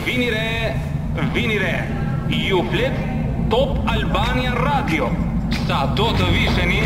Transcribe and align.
Vini 0.00 0.30
re, 0.30 0.74
vini 1.34 1.58
re. 1.58 1.82
Ju 2.30 2.62
flet 2.72 2.92
Top 3.50 3.78
Albania 3.86 4.54
Radio. 4.56 5.10
Sa 5.68 5.84
do 5.94 6.06
të 6.16 6.30
visheni, 6.32 6.78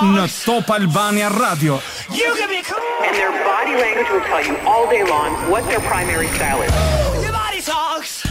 Në 0.00 0.24
top 0.46 0.68
Albania 0.70 1.28
radio 1.32 1.74
You 2.14 2.28
can 2.38 2.46
be 2.52 2.60
cool 2.62 2.82
And 3.02 3.14
their 3.18 3.32
body 3.42 3.74
language 3.82 4.06
will 4.14 4.22
tell 4.30 4.42
you 4.48 4.54
all 4.68 4.86
day 4.88 5.02
long 5.02 5.34
What 5.50 5.64
their 5.66 5.80
primary 5.80 6.28
style 6.36 6.62
is 6.62 6.70
Your 7.18 7.34
body 7.34 7.60
talks 7.66 8.22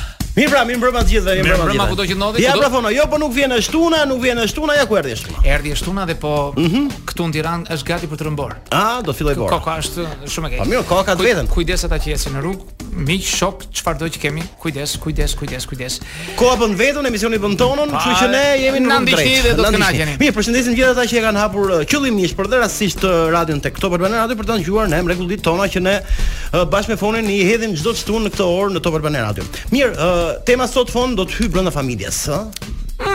pra, 0.47 0.63
mbrëma 0.63 0.87
të 0.87 0.93
ma 0.93 1.03
zgjitha, 1.03 1.35
mbrëma. 1.43 1.59
ma 1.59 1.67
zgjitha 1.67 1.67
Mimra 1.71 1.87
që 1.87 1.97
ndodhi. 1.97 2.07
gjithnodhi 2.11 2.43
Ja 2.43 2.53
prafono, 2.59 2.89
jo 2.93 3.07
po 3.11 3.17
nuk 3.19 3.33
vjen 3.35 3.57
shtuna, 3.61 4.05
nuk 4.07 4.23
vjen 4.23 4.43
shtuna 4.47 4.77
Ja 4.79 4.85
ku 4.87 4.97
erdi 5.01 5.15
shtuna 5.19 5.43
Erdi 5.57 5.75
shtuna, 5.75 6.05
dhe 6.07 6.15
po 6.15 6.33
mhm. 6.55 6.87
këtu 7.09 7.27
në 7.27 7.35
Tiran 7.39 7.67
është 7.75 7.91
gati 7.93 8.11
për 8.13 8.23
të 8.23 8.29
rëmbor 8.29 8.55
A, 8.61 8.63
ah, 8.85 8.97
do 9.01 9.11
të 9.11 9.19
filloj 9.21 9.35
bor 9.41 9.51
Koka 9.57 9.79
është 9.83 10.07
shumë 10.29 10.51
e 10.51 10.55
gajtë 10.55 10.63
Pa 10.63 10.71
mirë, 10.71 10.87
koka 10.95 11.17
të 11.17 11.27
gajtën 11.31 11.51
Kujdesa 11.55 11.91
që 11.95 12.13
jesi 12.15 12.35
në 12.35 12.45
rrugë, 12.45 12.76
mi 12.93 13.17
shok 13.23 13.63
çfarë 13.75 13.99
do 14.03 14.07
të 14.11 14.21
kemi 14.21 14.43
kujdes 14.61 14.95
kujdes 15.01 15.33
kujdes 15.37 15.65
kujdes 15.69 15.97
ko 16.39 16.51
apo 16.53 16.67
në 16.71 16.77
vetën 16.79 17.07
emisioni 17.09 17.39
bën 17.41 17.57
tonon 17.59 17.91
kështu 17.93 18.13
që 18.21 18.29
ne 18.31 18.43
jemi 18.61 18.81
në 18.83 18.91
rrugë 18.91 19.11
drejt 19.13 19.49
do 19.57 19.65
të 19.65 19.73
kënaqeni. 19.77 20.15
mirë 20.21 20.35
përshëndesim 20.37 20.77
gjithë 20.77 20.93
ata 20.95 21.05
që 21.09 21.19
e 21.19 21.25
kanë 21.27 21.43
hapur 21.43 21.75
qëllimisht 21.91 22.35
por 22.39 22.49
dhe 22.51 22.61
të 23.03 23.13
radion 23.35 23.61
tek 23.63 23.79
Top 23.83 23.93
Albana 23.97 24.23
radio 24.23 24.35
për 24.39 24.49
të 24.49 24.59
dëgjuar 24.63 24.91
në 24.93 25.01
mrekullit 25.09 25.43
tona 25.47 25.67
që 25.73 25.79
ne 25.83 25.95
uh, 25.99 26.65
bashkë 26.71 26.95
me 26.95 26.99
fonin 27.03 27.29
i 27.31 27.39
hedhim 27.47 27.75
çdo 27.77 27.93
çtun 27.97 28.27
në 28.27 28.33
këtë 28.35 28.49
orë 28.49 28.75
në 28.77 28.81
Top 28.87 28.95
Albana 28.99 29.21
radio 29.29 29.43
mirë 29.75 29.93
uh, 29.93 30.35
tema 30.47 30.67
sot 30.71 30.91
fon 30.93 31.15
do 31.17 31.25
të 31.27 31.41
hyj 31.41 31.51
brenda 31.55 31.71
familjes 31.75 32.23
ë 32.31 32.41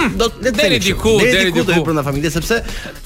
Hmm. 0.02 0.18
do 0.18 0.28
të 0.42 0.52
deri 0.56 0.78
diku, 0.82 1.12
deri 1.20 1.50
diku 1.50 1.62
do 1.66 1.74
të 1.76 1.82
brenda 1.86 2.02
familje 2.04 2.30
sepse 2.34 2.58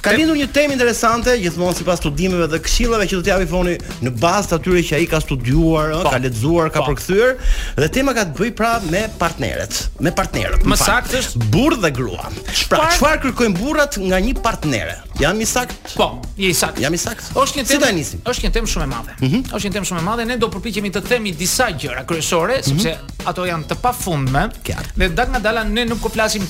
ka 0.05 0.13
lindur 0.17 0.39
një 0.39 0.47
temë 0.55 0.77
interesante 0.79 1.35
gjithmonë 1.43 1.77
sipas 1.81 2.01
studimeve 2.01 2.47
dhe 2.53 2.61
këshillave 2.65 3.07
që 3.11 3.19
do 3.19 3.27
t'i 3.27 3.33
japi 3.35 3.49
foni 3.51 3.75
në 4.07 4.13
bazë 4.23 4.51
të 4.53 4.59
atyre 4.61 4.85
që 4.91 4.99
ai 5.01 5.09
ka 5.11 5.21
studiuar, 5.25 5.93
pa, 5.93 5.99
po, 6.07 6.13
ka 6.15 6.21
lexuar, 6.25 6.71
ka 6.77 6.85
po. 6.87 6.93
përkthyer 6.93 7.35
dhe 7.83 7.91
tema 7.99 8.15
ka 8.17 8.25
të 8.31 8.37
bëjë 8.39 8.57
pra 8.63 8.75
me 8.91 9.03
partneret, 9.21 9.83
me 10.01 10.15
partnerët. 10.21 10.65
Më 10.67 10.79
saktësisht 10.85 11.39
burrë 11.53 11.83
dhe 11.85 11.93
grua. 11.99 12.31
Pra, 12.71 12.87
çfarë 12.97 13.27
kërkojnë 13.27 13.59
burrat 13.61 13.99
nga 14.01 14.23
një 14.29 14.37
partnere? 14.45 15.01
Jam 15.21 15.41
i 15.41 15.47
sakt? 15.47 15.95
Po, 15.95 16.23
je 16.37 16.49
i 16.49 16.55
sakt. 16.55 16.81
Jam 16.81 16.95
i 16.95 16.99
sakt. 17.01 17.31
Është 17.41 17.63
një 17.63 17.63
temë. 17.65 17.73
Si 17.73 17.79
ta 17.81 17.89
nisim? 17.97 18.21
Është 18.29 18.43
një 18.45 18.51
temë 18.53 18.69
shumë 18.69 18.85
e 18.85 18.89
madhe. 18.91 19.15
Mm 19.23 19.29
-hmm. 19.29 19.57
Është 19.57 19.69
një 19.69 19.73
temë 19.77 19.89
shumë 19.89 20.01
e 20.01 20.05
madhe, 20.05 20.25
ne 20.29 20.37
do 20.37 20.49
përpiqemi 20.53 20.91
të 20.93 21.01
themi 21.09 21.33
disa 21.33 21.67
gjëra 21.73 22.03
kryesore, 22.07 22.59
mhm. 22.61 22.63
sepse 22.81 22.91
mm 22.91 22.95
-hmm. 22.95 23.31
ato 23.31 23.45
janë 23.49 23.65
të 23.65 23.75
pafundme. 23.83 24.43
Qartë. 24.67 24.93
Dhe 24.97 25.09
dal 25.09 25.29
nga 25.31 25.39
dala 25.39 25.65
ne 25.65 25.85
nuk 25.85 26.01
po 26.03 26.09
flasim 26.09 26.45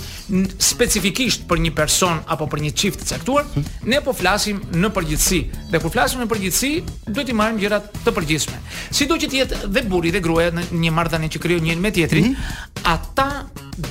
specifikisht 0.58 1.46
për 1.48 1.56
një 1.64 1.70
person 1.74 2.18
apo 2.26 2.44
për 2.46 2.58
një 2.64 2.74
çift 2.74 3.00
të 3.00 3.06
caktuar, 3.08 3.44
mm 3.44 3.50
-hmm. 3.62 3.88
ne 3.90 4.00
po 4.00 4.12
flasim 4.12 4.56
në 4.82 4.88
përgjithësi. 4.96 5.40
Dhe 5.72 5.78
kur 5.78 5.90
flasim 5.90 6.20
në 6.20 6.26
përgjithësi, 6.26 6.82
duhet 7.06 7.28
i 7.28 7.32
marrim 7.32 7.58
gjërat 7.58 7.82
të 8.04 8.10
përgjithshme. 8.16 8.56
Sido 8.90 9.14
që 9.14 9.26
të 9.30 9.34
jetë 9.40 9.56
dhe 9.74 9.82
buri 9.82 10.10
dhe 10.10 10.20
gruaja 10.20 10.50
në 10.50 10.62
një 10.72 10.90
marrëdhënie 10.96 11.28
që 11.30 11.38
krijojnë 11.38 11.64
njërin 11.66 11.80
me 11.82 11.90
tjetrin, 11.90 12.24
mm 12.26 12.34
-hmm. 12.34 12.92
ata 12.94 13.30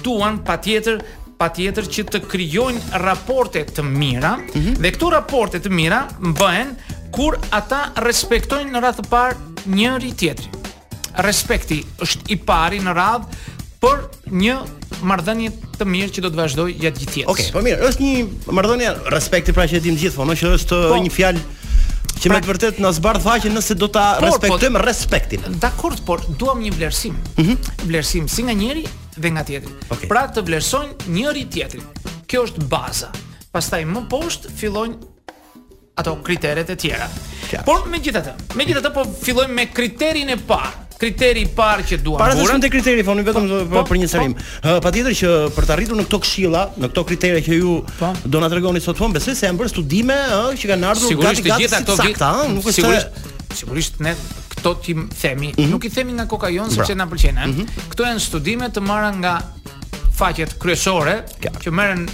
duan 0.04 0.44
patjetër 0.44 1.00
pa 1.40 1.50
tjetër 1.54 1.88
që 1.92 2.04
të 2.12 2.20
kryojnë 2.32 3.02
raporte 3.06 3.64
të 3.68 3.84
mira 3.86 4.36
mm 4.38 4.50
-hmm. 4.54 4.78
dhe 4.84 4.92
këtu 4.96 5.10
raporte 5.14 5.60
të 5.60 5.70
mira 5.72 6.04
bëhen 6.40 6.76
kur 7.16 7.38
ata 7.52 7.82
respektojnë 8.06 8.72
në 8.72 8.82
radhë 8.84 9.02
të 9.04 9.10
par 9.12 9.36
njëri 9.66 10.12
tjetëri 10.20 10.50
respekti 11.28 11.82
është 12.04 12.30
i 12.30 12.38
pari 12.48 12.80
në 12.84 12.94
radhë 12.94 13.26
për 13.84 14.02
një 14.36 14.56
marrëdhënie 15.06 15.52
të 15.78 15.86
mirë 15.86 16.14
që 16.16 16.22
do 16.26 16.30
të 16.32 16.38
vazhdoj 16.40 16.72
gjatë 16.82 17.00
gjithë 17.02 17.18
jetës. 17.20 17.32
Okej, 17.32 17.44
okay, 17.44 17.52
po 17.54 17.62
mirë, 17.64 17.90
është 17.90 18.02
një 18.02 18.54
marrëdhënie 18.58 18.94
respekti 19.12 19.54
pra 19.54 19.68
që 19.70 19.78
e 19.80 19.84
dimë 19.86 20.00
gjithë, 20.02 20.16
po, 20.18 20.26
që 20.32 20.54
është 20.56 20.80
po, 20.90 20.98
një 21.04 21.12
fjalë 21.14 21.40
Që 22.20 22.30
pra... 22.30 22.36
me 22.38 22.44
të 22.44 22.50
vërtet 22.52 22.78
në 22.84 22.92
zbardh 22.98 23.24
tha 23.26 23.36
që 23.44 23.52
nëse 23.56 23.76
do 23.80 23.90
ta 23.92 24.06
respektojmë 24.24 24.80
por... 24.80 24.86
respektin. 24.88 25.46
Dakor, 25.62 25.98
por 26.08 26.24
duam 26.40 26.62
një 26.64 26.74
vlerësim. 26.78 27.18
Mm 27.40 27.44
-hmm. 27.44 27.74
Vlerësim 27.90 28.28
si 28.32 28.46
nga 28.48 28.56
njëri 28.56 28.86
dhe 29.16 29.32
nga 29.32 29.44
tjetri. 29.44 29.74
Okay. 29.90 30.08
Pra 30.12 30.24
të 30.32 30.46
vlerësojnë 30.48 31.10
njëri 31.18 31.46
tjetrin. 31.52 31.84
Kjo 32.28 32.46
është 32.48 32.64
baza. 32.72 33.12
Pastaj 33.52 33.84
më 33.86 34.08
poshtë 34.12 34.54
fillojnë 34.62 34.96
ato 35.96 36.16
kriteret 36.24 36.70
e 36.70 36.76
tjera. 36.76 37.08
Kja. 37.50 37.62
Por 37.68 37.88
megjithatë, 37.92 38.34
megjithatë 38.56 38.92
po 38.94 39.04
fillojmë 39.24 39.54
me 39.54 39.66
kriterin 39.72 40.30
e 40.30 40.36
parë 40.48 40.85
kriteri 41.06 41.46
i 41.46 41.50
parë 41.58 41.86
që 41.90 41.98
duam. 42.02 42.20
Para 42.22 42.36
se 42.36 42.42
të 42.42 42.48
shkon 42.50 42.64
te 42.64 42.72
kriteri 42.74 43.04
fundi 43.06 43.26
vetëm 43.28 43.48
pa, 43.48 43.54
po, 43.54 43.62
pa, 43.62 43.70
pa, 43.74 43.82
po, 43.82 43.86
për 43.92 44.00
një 44.02 44.08
po. 44.08 44.14
serim. 44.14 44.36
Patjetër 44.86 45.18
që 45.22 45.32
për 45.56 45.68
të 45.70 45.76
arritur 45.78 46.00
në 46.00 46.06
këto 46.10 46.20
këshilla, 46.26 46.64
në 46.82 46.90
këto 46.92 47.04
kritere 47.12 47.44
që 47.46 47.60
ju 47.60 47.76
pa. 48.00 48.12
do 48.34 48.42
na 48.44 48.50
tregoni 48.52 48.82
sot 48.84 48.98
fund, 49.00 49.18
besoj 49.18 49.36
se 49.38 49.48
janë 49.48 49.60
bërë 49.62 49.74
studime 49.76 50.18
ë 50.38 50.44
që 50.62 50.72
kanë 50.74 50.90
ardhur 50.94 51.22
gati 51.22 51.46
gati. 51.46 51.66
Sigurisht 51.76 51.82
ato 51.82 51.98
vit, 52.04 52.26
nuk 52.54 52.70
është 52.72 52.78
sigurisht 52.82 53.34
sigurisht 53.56 54.00
ne 54.04 54.16
këto 54.56 54.74
ti 54.86 54.96
themi, 55.22 55.50
mm 55.50 55.58
-hmm. 55.60 55.70
nuk 55.72 55.86
i 55.86 55.90
themi 55.90 56.12
nga 56.14 56.26
kokajon 56.26 56.72
sepse 56.72 56.96
na 56.96 57.06
pëlqen, 57.08 57.38
ë. 57.38 57.48
Mhm. 57.48 57.66
Këto 57.90 58.02
janë 58.04 58.20
studime 58.20 58.66
të 58.70 58.82
marra 58.82 59.12
nga 59.12 59.36
faqet 60.18 60.60
kryesore 60.60 61.24
që 61.64 61.72
merren 61.72 62.10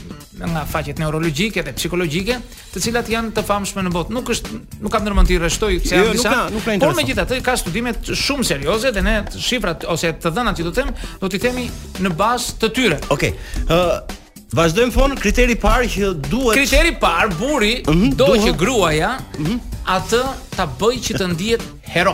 nga 0.47 0.65
faqet 0.65 0.97
neurologjike 0.99 1.61
dhe 1.63 1.73
psikologjike, 1.75 2.37
të 2.73 2.81
cilat 2.81 3.09
janë 3.11 3.33
të 3.35 3.43
famshme 3.45 3.83
në 3.85 3.91
botë. 3.93 4.13
Nuk 4.15 4.29
është 4.33 4.57
nuk 4.81 4.93
kam 4.93 5.03
ndërmend 5.05 5.29
të 5.29 5.37
rreshtoj 5.41 5.73
se 5.83 5.97
jo, 5.97 6.05
janë 6.09 6.17
disa. 6.17 6.37
Por 6.81 6.95
megjithatë, 6.97 7.41
ka 7.45 7.55
studime 7.59 7.93
shumë 8.01 8.47
serioze 8.47 8.91
dhe 8.95 9.03
ne 9.05 9.17
shifrat 9.37 9.85
ose 9.93 10.13
të 10.21 10.31
dhënat 10.37 10.59
që 10.61 10.67
do 10.67 10.71
të 10.73 10.81
them, 10.81 10.95
do 11.21 11.29
t'i 11.31 11.41
themi 11.43 11.67
në 12.05 12.13
bazë 12.19 12.57
të 12.63 12.71
tyre. 12.77 12.99
Okej. 13.15 13.35
Okay. 13.35 13.69
ë 13.69 13.85
uh... 13.97 14.17
Vazdojmë 14.51 14.91
fon 14.91 15.13
kriteri 15.15 15.53
i 15.55 15.55
parë 15.55 15.85
që 15.93 16.07
duhet 16.27 16.57
Kriteri 16.57 16.89
i 16.91 16.95
parë 16.99 17.37
buri 17.39 17.69
mm 17.85 17.91
-hmm, 17.91 18.09
do 18.19 18.25
duhet... 18.33 18.41
që 18.43 18.57
gruaja 18.59 19.11
mm 19.37 19.45
-hmm. 19.45 19.77
atë 19.93 20.19
ta 20.57 20.65
bëj 20.81 20.97
që 21.05 21.13
të 21.21 21.27
ndihet 21.31 21.63
hero. 21.93 22.13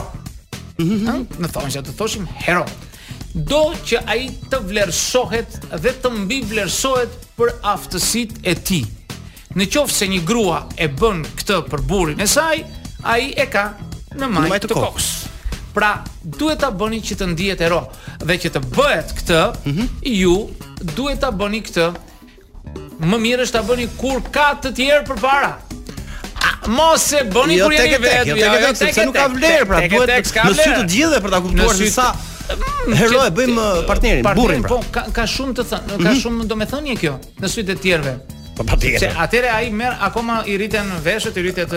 Mhm. 0.77 0.85
Ëh, 0.85 0.85
mm 0.85 0.97
-hmm. 1.01 1.25
në 1.41 1.49
thonjë 1.55 1.81
thoshim 1.97 2.27
hero. 2.45 2.65
Do 3.33 3.73
që 3.87 4.03
ai 4.05 4.29
të 4.53 4.59
vlerësohet 4.69 5.59
dhe 5.81 5.95
të 6.03 6.13
mbi 6.13 6.39
vlerësohet 6.51 7.25
për 7.37 7.51
aftësit 7.69 8.39
e 8.49 8.55
ti. 8.65 8.79
Në 9.57 9.67
qofë 9.73 9.93
se 9.95 10.07
një 10.09 10.21
grua 10.27 10.63
e 10.81 10.87
bën 10.91 11.21
këtë 11.39 11.59
për 11.71 11.83
burin 11.89 12.21
e 12.21 12.27
saj, 12.29 12.63
a 13.05 13.17
e 13.21 13.45
ka 13.53 13.67
në 14.17 14.29
majtë 14.33 14.71
të, 14.71 14.77
kokës. 14.77 15.11
Pra, 15.77 15.91
duhet 16.25 16.57
të 16.63 16.71
bëni 16.79 16.97
që 17.05 17.17
të 17.19 17.27
ndijet 17.35 17.61
e 17.61 17.69
ro. 17.69 17.83
Dhe 18.25 18.37
që 18.41 18.49
të 18.55 18.61
bëhet 18.73 19.11
këtë, 19.19 19.41
mhm. 19.69 19.85
ju 20.17 20.35
duhet 20.97 21.21
të 21.21 21.29
bëni 21.37 21.61
këtë. 21.69 21.87
Më 23.07 23.19
mirë 23.23 23.45
është 23.45 23.59
të 23.59 23.67
bëni 23.69 23.85
kur 24.01 24.23
ka 24.33 24.47
të 24.63 24.71
tjerë 24.79 25.07
për 25.11 25.21
para. 25.21 25.51
Mos 26.73 27.03
e 27.15 27.21
bëni 27.29 27.59
jo, 27.59 27.67
kur 27.69 27.77
jeni 27.77 27.99
vetë, 28.01 28.31
jo 28.31 28.39
tek 28.41 28.57
vetë, 28.63 28.79
sepse 28.81 29.05
nuk 29.07 29.15
ka 29.21 29.27
vlerë 29.35 29.69
pra, 29.69 29.83
duhet 29.87 30.25
në 30.25 30.55
sy 30.57 30.65
të 30.65 30.81
gjithëve 30.91 31.21
për 31.27 31.35
ta 31.37 31.43
kuptuar 31.45 31.77
se 31.77 31.91
sa 31.93 32.07
Hero 32.49 33.21
e 33.27 33.31
bëjmë 33.35 33.65
partnerin, 33.89 34.21
partnerin 34.23 34.33
burrin. 34.37 34.61
Pra. 34.65 34.77
Po 34.77 34.95
ka 34.95 35.03
ka 35.11 35.25
shumë 35.29 35.55
të 35.59 35.65
thënë, 35.71 35.97
ka 36.03 36.09
mm 36.13 36.21
shumë 36.23 36.45
domethënie 36.49 36.95
kjo 37.01 37.17
në 37.43 37.49
sytë 37.53 37.75
të 37.75 37.83
tjerëve. 37.87 38.13
Po 38.57 38.63
patjetër. 38.65 39.01
Se 39.03 39.09
atëre 39.21 39.49
ai 39.53 39.67
merr 39.75 39.99
akoma 40.01 40.37
i 40.49 40.55
riten 40.57 40.87
veshët, 41.05 41.35
i 41.37 41.43
riten 41.45 41.73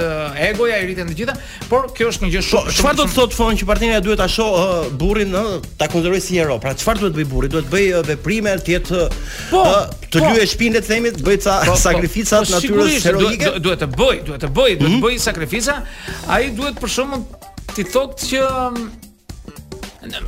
egoja, 0.46 0.78
i 0.80 0.86
rriten 0.86 1.10
të 1.10 1.16
gjitha, 1.18 1.34
por 1.68 1.90
kjo 1.96 2.08
është 2.12 2.24
një 2.24 2.30
gjë 2.38 2.42
shumë. 2.46 2.62
Po 2.70 2.76
çfarë 2.78 2.98
do 3.02 3.06
të 3.10 3.16
thotë 3.18 3.36
fon 3.40 3.58
që 3.60 3.68
partnerja 3.68 3.98
duhet 4.06 4.22
ta 4.22 4.28
shoh 4.30 4.56
uh, 4.60 4.86
burrin 5.02 5.34
uh, 5.36 5.50
ta 5.80 5.90
konsiderojë 5.92 6.22
si 6.28 6.38
hero. 6.40 6.56
Pra 6.62 6.72
çfarë 6.78 7.02
duhet 7.02 7.18
të 7.18 7.18
bëj 7.20 7.28
burri? 7.34 7.50
Duhet 7.52 7.66
të 7.68 7.74
bëj 7.76 7.90
uh, 7.90 8.00
veprime 8.08 8.54
të 8.64 8.74
jetë 8.78 9.02
po, 9.50 9.66
uh, 9.66 9.92
të 10.06 10.24
po, 10.24 10.32
lyejë 10.38 10.48
shpinën 10.54 10.80
e 10.80 10.84
themit, 10.86 11.20
bëj 11.28 11.42
ca 11.44 11.58
po, 11.68 11.76
sakrifica 11.84 12.40
po, 12.40 12.48
po, 12.48 12.56
natyrës 12.56 13.06
heroike. 13.10 13.52
Duhet, 13.68 13.84
të 13.84 13.92
bëj, 14.00 14.22
duhet 14.30 14.42
të 14.46 14.52
bëj, 14.56 14.72
duhet 14.72 14.88
të 14.88 14.96
mhm. 14.96 15.04
bëj 15.04 15.20
sakrifica. 15.26 15.78
Ai 16.38 16.42
duhet 16.56 16.80
për 16.80 16.96
shkakun 16.96 17.28
ti 17.76 17.88
thotë 17.92 18.32
që 18.32 19.08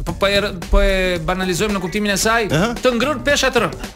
po 0.05 0.13
po 0.13 0.27
e 0.29 0.41
po 0.71 0.81
e 0.81 1.19
banalizojmë 1.25 1.75
në 1.77 1.81
kuptimin 1.81 2.13
e 2.13 2.17
saj, 2.21 2.49
të 2.83 2.93
ngrën 2.97 3.23
pesha 3.25 3.49
të 3.55 3.63
rënda. 3.65 3.91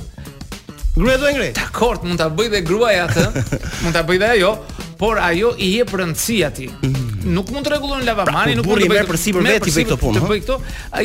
Gruaja 0.94 1.18
do 1.18 1.25
të 1.25 1.31
ngri. 1.33 1.47
Dakor, 1.57 2.00
mund 2.06 2.21
ta 2.21 2.27
bëj 2.30 2.51
dhe 2.53 2.59
gruaja 2.65 3.07
atë. 3.09 3.44
Mund 3.83 3.95
ta 3.97 4.03
bëj 4.06 4.19
dhe 4.21 4.27
ajo, 4.36 4.51
por 5.00 5.18
ajo 5.19 5.56
i 5.65 5.71
jep 5.79 5.91
rëndësi 5.97 6.36
atij. 6.47 6.68
Mhm. 6.69 7.09
Nuk 7.33 7.50
mund 7.56 7.65
të 7.65 7.71
rregullon 7.74 8.03
lavamani, 8.06 8.51
pra, 8.53 8.59
nuk 8.59 8.68
po 8.68 8.74
mund 8.75 8.83
të 8.86 8.91
bëj 8.91 9.07
për 9.09 9.18
si 9.24 9.33
për 9.33 9.45
vetë 9.47 9.74
këtë 9.77 9.97
punë. 10.03 10.21
Të 10.21 10.29
bëj 10.29 10.41
këtë, 10.44 10.57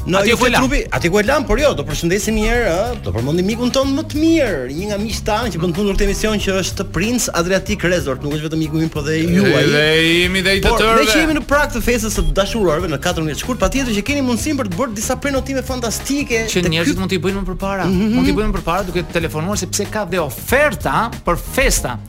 Në 0.01 0.18
ato 0.18 0.36
ku 0.39 0.48
lan. 0.50 0.65
Ato 0.92 1.09
ku 1.13 1.19
por 1.48 1.59
jo, 1.62 1.69
do 1.77 1.83
përshëndesim 1.86 2.33
një 2.33 2.45
herë, 2.48 2.77
do 3.06 3.12
përmendim 3.13 3.45
mikun 3.45 3.69
ton 3.74 3.92
më 3.94 4.01
të 4.09 4.18
mirë, 4.18 4.63
një 4.74 4.88
nga 4.89 4.98
miqtë 4.98 5.25
tanë 5.27 5.51
që 5.53 5.59
bën 5.62 5.75
fundur 5.77 5.94
këtë 5.94 6.07
emision 6.07 6.39
që 6.42 6.56
është 6.62 6.86
Prince 6.94 7.30
Adriatic 7.38 7.86
Resort, 7.86 8.24
nuk 8.25 8.33
është 8.33 8.48
vetëm 8.50 8.63
miku 8.63 8.81
im, 8.81 8.89
por 8.89 9.06
dhe 9.06 9.19
ju 9.21 9.45
ai. 9.45 9.62
Ne 9.69 9.86
jemi 10.25 10.42
dhe 10.42 10.56
i 10.57 10.63
të 10.65 10.74
tërë. 10.80 11.06
Ne 11.06 11.19
jemi 11.21 11.36
në 11.38 11.44
prag 11.51 11.75
të 11.77 11.83
festës 11.86 12.18
së 12.18 12.25
dashuruarve 12.33 12.89
në 12.89 12.98
14 12.98 13.44
shkurt, 13.44 13.62
patjetër 13.62 13.94
që 14.00 14.06
keni 14.09 14.25
mundësinë 14.25 14.63
për 14.63 14.71
të 14.74 14.81
bërë 14.81 14.98
disa 14.98 15.19
prenotime 15.21 15.63
fantastike. 15.69 16.44
Që 16.50 16.65
njerëzit 16.65 16.97
mund 16.97 17.13
t'i 17.13 17.21
bëjnë 17.21 17.44
më 17.44 17.50
përpara, 17.54 17.86
mhm. 17.86 18.12
mund 18.18 18.25
t'i 18.25 18.33
bëjnë 18.33 18.50
më 18.50 18.57
përpara 18.57 18.89
duke 18.89 19.06
telefonuar 19.13 19.62
sepse 19.62 19.86
ka 19.94 20.07
dhe 20.09 20.18
oferta 20.25 21.12
për 21.25 21.38
festa. 21.42 22.00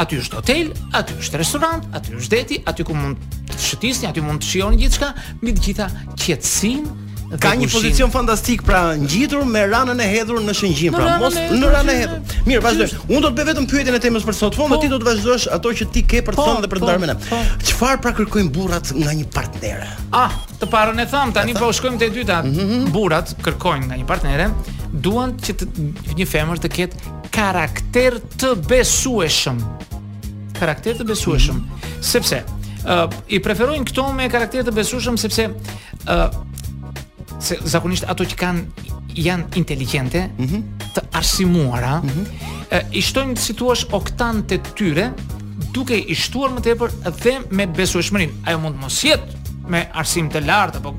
Aty 0.00 0.20
është 0.22 0.36
hotel, 0.42 0.68
aty 0.94 1.16
është 1.22 1.40
restorant, 1.40 1.88
aty 1.98 2.14
është 2.20 2.30
deti, 2.36 2.60
aty 2.70 2.84
ku 2.86 2.94
mund 2.94 3.16
të 3.54 3.62
shëtisni, 3.72 4.06
aty 4.12 4.20
mund 4.22 4.44
të 4.44 4.52
shionë 4.52 4.78
gjithçka, 4.84 5.08
shka, 5.10 5.38
të 5.50 5.62
gjitha 5.66 5.88
qetësinë 6.20 7.08
Ka 7.38 7.52
një 7.54 7.68
pozicion 7.70 8.10
fantastik 8.10 8.62
pra 8.66 8.96
ngjitur 8.98 9.44
me 9.46 9.60
ranën 9.70 10.00
e 10.02 10.06
hedhur 10.10 10.40
në 10.42 10.54
shëngjim, 10.56 10.96
pra 10.96 11.12
mos 11.22 11.36
në 11.36 11.68
ranën 11.70 11.92
e 11.92 11.98
hedhur. 12.00 12.32
Mirë, 12.48 12.62
vazhdo. 12.64 12.88
Unë 13.06 13.20
do 13.22 13.30
të 13.30 13.34
bëj 13.38 13.46
vetëm 13.52 13.68
pyetjen 13.70 13.98
e 13.98 14.00
temës 14.02 14.26
për 14.26 14.34
sot 14.40 14.56
fond, 14.58 14.72
po. 14.74 14.80
ti 14.82 14.88
do 14.90 14.98
të 14.98 15.06
vazhdosh 15.06 15.44
ato 15.54 15.70
që 15.78 15.86
ti 15.94 16.02
ke 16.10 16.24
për 16.26 16.34
të 16.34 16.40
po, 16.40 16.46
thënë 16.48 16.64
dhe 16.64 16.70
për 16.72 16.80
të 16.80 16.82
po, 16.82 16.88
ndarë 16.88 17.02
me 17.04 17.10
ne. 17.12 17.68
Çfarë 17.68 18.00
pra 18.02 18.12
kërkojnë 18.18 18.50
burrat 18.56 18.90
nga 18.96 19.14
një 19.20 19.28
partnere? 19.36 19.86
Ah, 20.24 20.34
të 20.58 20.70
parën 20.74 21.04
e 21.04 21.06
tham, 21.14 21.34
tani 21.36 21.54
po 21.54 21.70
shkojmë 21.78 22.02
te 22.02 22.10
dyta. 22.18 22.40
Mhm, 22.42 22.54
mhm, 22.54 22.80
mhm. 22.80 22.90
Burrat 22.98 23.36
kërkojnë 23.46 23.92
nga 23.92 24.00
një 24.02 24.08
partnere 24.10 24.48
duan 25.06 25.36
që 25.38 25.54
të 25.60 25.70
një 26.18 26.26
femër 26.26 26.64
të 26.66 26.72
ketë 26.76 27.16
karakter 27.30 28.18
të 28.42 28.56
besueshëm. 28.66 29.62
Karakter 30.58 30.98
të 30.98 31.06
besueshëm. 31.14 31.62
Sepse 32.02 32.42
ë 32.80 33.00
uh, 33.04 33.20
i 33.28 33.38
preferojnë 33.44 33.84
këto 33.92 34.06
me 34.16 34.26
karakter 34.32 34.64
të 34.66 34.72
besueshëm 34.76 35.16
sepse 35.20 35.50
ë 35.50 35.52
uh, 35.52 36.38
se 37.44 37.56
zakonisht 37.68 38.04
ato 38.08 38.24
që 38.28 38.36
kanë 38.38 38.88
janë 39.18 39.58
inteligjente, 39.60 40.26
mm 40.38 40.48
-hmm. 40.48 40.62
të 40.96 41.04
arsimuara, 41.18 42.00
mm 42.00 42.08
-hmm. 42.08 42.48
e, 42.76 42.82
i 42.92 43.02
shtojnë 43.02 43.36
të 43.36 43.44
situash 43.48 43.86
oktante 43.96 44.60
tyre 44.78 45.10
duke 45.72 45.98
i 45.98 46.14
shtuar 46.14 46.50
më 46.50 46.60
tepër 46.66 46.90
dhe 47.22 47.38
me 47.50 47.66
besueshmërinë. 47.66 48.34
Ajo 48.46 48.58
mund 48.60 48.76
të 48.76 48.80
mos 48.82 49.00
jetë 49.04 49.40
me 49.68 49.86
arsim 49.92 50.30
të 50.30 50.44
lartë, 50.46 50.78
apo 50.82 50.94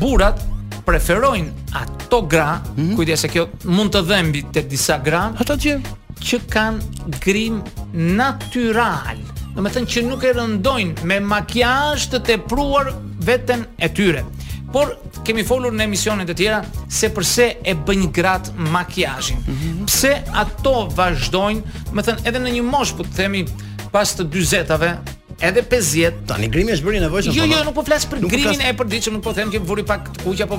burrat 0.00 0.42
preferojnë 0.84 1.50
ato 1.80 2.22
gra, 2.28 2.54
mm 2.54 2.80
-hmm. 2.80 2.96
kujtja 2.96 3.16
se 3.16 3.28
kjo 3.28 3.48
mund 3.64 3.92
të 3.94 4.02
dhembi 4.06 4.44
të 4.52 4.68
disa 4.68 4.98
gra, 5.04 5.32
ato 5.40 5.54
që 5.56 5.80
që 6.20 6.38
kanë 6.50 6.80
grim 7.24 7.62
natyral. 7.92 9.18
Do 9.54 9.62
me 9.62 9.70
thënë 9.70 9.86
që 9.92 10.02
nuk 10.08 10.24
e 10.24 10.32
rëndojnë 10.32 11.04
me 11.04 11.20
makiazh 11.20 12.08
të 12.12 12.22
tepruar 12.22 12.86
veten 13.20 13.64
e 13.78 13.88
tyre. 13.88 14.24
Por 14.72 14.96
kemi 15.24 15.44
folur 15.44 15.72
në 15.72 15.84
emisionet 15.84 16.30
e 16.30 16.34
tjera 16.34 16.64
se 16.88 17.08
përse 17.14 17.54
e 17.64 17.74
bën 17.74 18.10
gratë 18.12 18.50
makiazhin. 18.58 19.36
Mm 19.36 19.52
-hmm. 19.54 19.86
Pse 19.86 20.22
ato 20.34 20.88
vazhdojnë, 20.96 21.60
me 21.92 22.02
thënë 22.02 22.24
edhe 22.28 22.38
në 22.40 22.50
një 22.50 22.62
moshë, 22.70 22.96
po 22.96 23.02
të 23.04 23.14
themi 23.14 23.44
pas 23.92 24.16
të 24.16 24.26
40-tave, 24.30 24.96
edhe 25.40 25.62
50. 25.62 26.24
Tani 26.28 26.48
grimi 26.50 26.72
është 26.74 26.86
bërë 26.88 27.00
nevojshëm. 27.06 27.36
Jo, 27.36 27.46
jo, 27.48 27.56
po, 27.58 27.64
nuk 27.68 27.76
po 27.78 27.84
flas 27.86 28.06
për 28.10 28.22
po 28.24 28.30
grimin 28.30 28.62
e 28.64 28.72
përditshëm, 28.78 29.16
nuk 29.18 29.24
po 29.24 29.32
them 29.36 29.50
që 29.52 29.62
vuri 29.66 29.84
pak 29.86 30.10
të 30.18 30.26
kuq 30.26 30.42
apo 30.46 30.58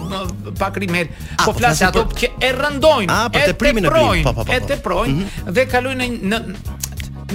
pak 0.59 0.79
rimel. 0.83 1.09
Ah, 1.37 1.47
po 1.47 1.51
po 1.51 1.57
flas 1.59 1.81
ato 1.87 2.05
që 2.15 2.31
e 2.41 2.51
rëndojnë, 2.57 3.07
ah, 3.11 3.29
e 3.31 3.45
teprojnë, 3.51 3.93
po 4.25 4.33
po 4.39 4.43
po. 4.43 4.51
E 4.51 4.59
teprojnë 4.71 5.15
mhm. 5.15 5.55
dhe 5.57 5.67
kalojnë 5.71 6.09
në 6.33 6.43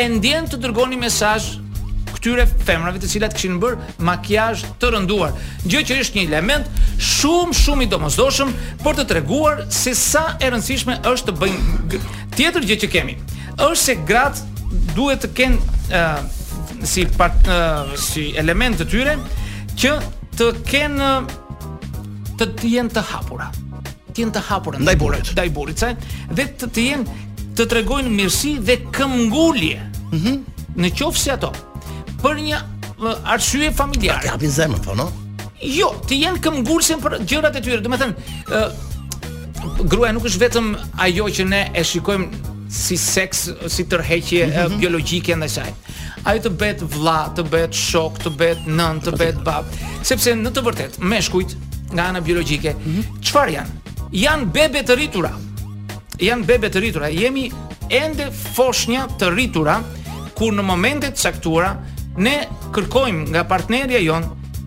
e 0.00 0.06
ndjen 0.14 0.47
të 0.49 0.56
dërgoni 0.64 0.97
mesazh 1.00 1.47
këtyre 2.16 2.45
femrave 2.66 2.99
të 3.02 3.06
cilat 3.16 3.33
kishin 3.37 3.59
bër 3.61 3.75
makiazh 4.04 4.61
të 4.80 4.87
rënduar, 4.95 5.33
gjë 5.68 5.80
që 5.90 5.95
është 6.04 6.16
një 6.21 6.25
element 6.30 6.64
shumë 6.97 7.52
shumë 7.56 7.83
i 7.85 7.90
domosdoshëm 7.92 8.50
për 8.85 8.95
të 9.00 9.04
treguar 9.12 9.56
se 9.73 9.92
sa 9.99 10.25
e 10.40 10.47
rëndësishme 10.52 10.95
është 11.11 11.26
të 11.30 11.35
bëjmë 11.42 11.62
tjetër 12.37 12.62
gjë 12.71 12.78
që 12.85 12.88
kemi. 12.95 13.14
Është 13.56 13.85
se 13.85 13.92
gratë 14.09 14.40
duhet 14.97 15.21
të 15.25 15.28
kenë 15.37 15.59
si 16.83 17.06
part, 17.06 17.37
uh, 17.49 17.95
si 17.97 18.33
element 18.37 18.76
të 18.80 18.85
tyre 18.90 19.14
që 19.78 19.92
të 20.37 20.49
kenë 20.68 21.11
të 22.37 22.49
të 22.59 22.68
jenë 22.73 22.92
të 22.97 23.02
hapura. 23.11 23.49
Të 24.12 24.16
jenë 24.23 24.35
të 24.37 24.42
hapura 24.50 24.80
ndaj 24.80 24.97
burrit, 25.00 25.30
ndaj 25.37 25.47
burrit 25.52 25.80
sa 25.83 25.90
dhe 26.33 26.47
të 26.61 26.68
të 26.75 26.85
jenë 26.90 27.21
të 27.56 27.66
tregojnë 27.73 28.11
mirësi 28.12 28.56
dhe 28.64 28.80
këmbngulje. 28.97 29.78
Mhm. 30.12 30.30
Mm 30.30 30.45
në 30.76 30.90
qofë 30.92 31.16
si 31.16 31.30
ato 31.33 31.49
për 32.21 32.35
një 32.45 32.56
arsye 33.33 33.71
familjare. 33.73 34.21
Ti 34.21 34.28
pra, 34.28 34.35
hapin 34.35 34.50
zemrën, 34.52 34.83
po, 34.85 34.92
no? 34.92 35.06
Jo, 35.64 35.88
të 36.04 36.18
jenë 36.21 36.42
këmbgulsin 36.45 37.00
për 37.00 37.14
gjërat 37.25 37.56
e 37.56 37.62
tyre. 37.64 37.78
Domethënë, 37.80 38.25
ë 38.52 38.61
uh, 38.61 39.87
gruaja 39.88 40.12
nuk 40.18 40.28
është 40.28 40.42
vetëm 40.45 40.68
ajo 41.00 41.30
që 41.33 41.47
ne 41.49 41.62
e 41.73 41.80
shikojmë 41.92 42.52
si 42.68 42.99
seks, 43.00 43.40
si 43.73 43.87
tërheqje 43.88 44.42
mm 44.45 44.52
-hmm. 44.52 44.76
biologjike 44.85 45.37
ndaj 45.40 45.50
saj 45.56 45.73
ai 46.25 46.38
të 46.42 46.50
bëhet 46.58 46.82
vlla, 46.96 47.16
të 47.37 47.44
bëhet 47.50 47.75
shok, 47.76 48.20
të 48.25 48.32
bëhet 48.38 48.66
nën, 48.68 49.00
të 49.04 49.12
bëhet 49.18 49.40
bab. 49.46 49.68
Sepse 50.06 50.35
në 50.38 50.52
të 50.54 50.62
vërtet, 50.66 50.99
meshkujt 50.99 51.56
nga 51.92 52.08
ana 52.11 52.20
biologjike, 52.20 52.73
mhm. 52.75 53.20
çfarë 53.23 53.50
mm 53.50 53.54
-hmm. 53.54 53.56
janë? 53.56 54.12
Jan 54.12 54.50
bebe 54.52 54.82
të 54.85 54.94
rritura. 54.96 55.32
Jan 56.20 56.44
bebe 56.44 56.70
të 56.70 56.78
rritura. 56.80 57.08
Jemi 57.08 57.50
ende 57.88 58.30
foshnja 58.54 59.06
të 59.18 59.30
rritura 59.35 59.80
kur 60.35 60.52
në 60.52 60.62
momentet 60.62 61.18
e 61.18 61.23
caktuara 61.23 61.76
ne 62.16 62.49
kërkojmë 62.73 63.28
nga 63.28 63.44
partnerja 63.44 63.99
jon 63.99 64.25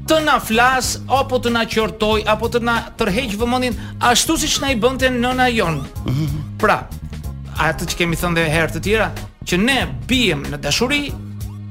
të 0.07 0.23
na 0.23 0.39
flas 0.39 0.97
apo 1.07 1.37
të 1.39 1.51
na 1.51 1.65
qortoj 1.65 2.21
apo 2.25 2.47
të 2.49 2.61
na 2.61 2.83
tërheq 2.97 3.35
vëmendin 3.37 3.73
ashtu 3.99 4.37
siç 4.37 4.59
na 4.61 4.71
i 4.71 4.75
bënte 4.79 5.09
nëna 5.09 5.47
jon. 5.47 5.85
Mhm. 6.05 6.25
Pra, 6.57 6.87
atë 7.57 7.85
që 7.85 7.95
kemi 7.97 8.15
thënë 8.15 8.35
dhe 8.35 8.49
herë 8.49 8.71
të 8.73 8.79
tjera 8.81 9.11
që 9.45 9.57
ne 9.57 9.87
bijem 10.07 10.43
në 10.43 10.57
dashuri, 10.59 11.11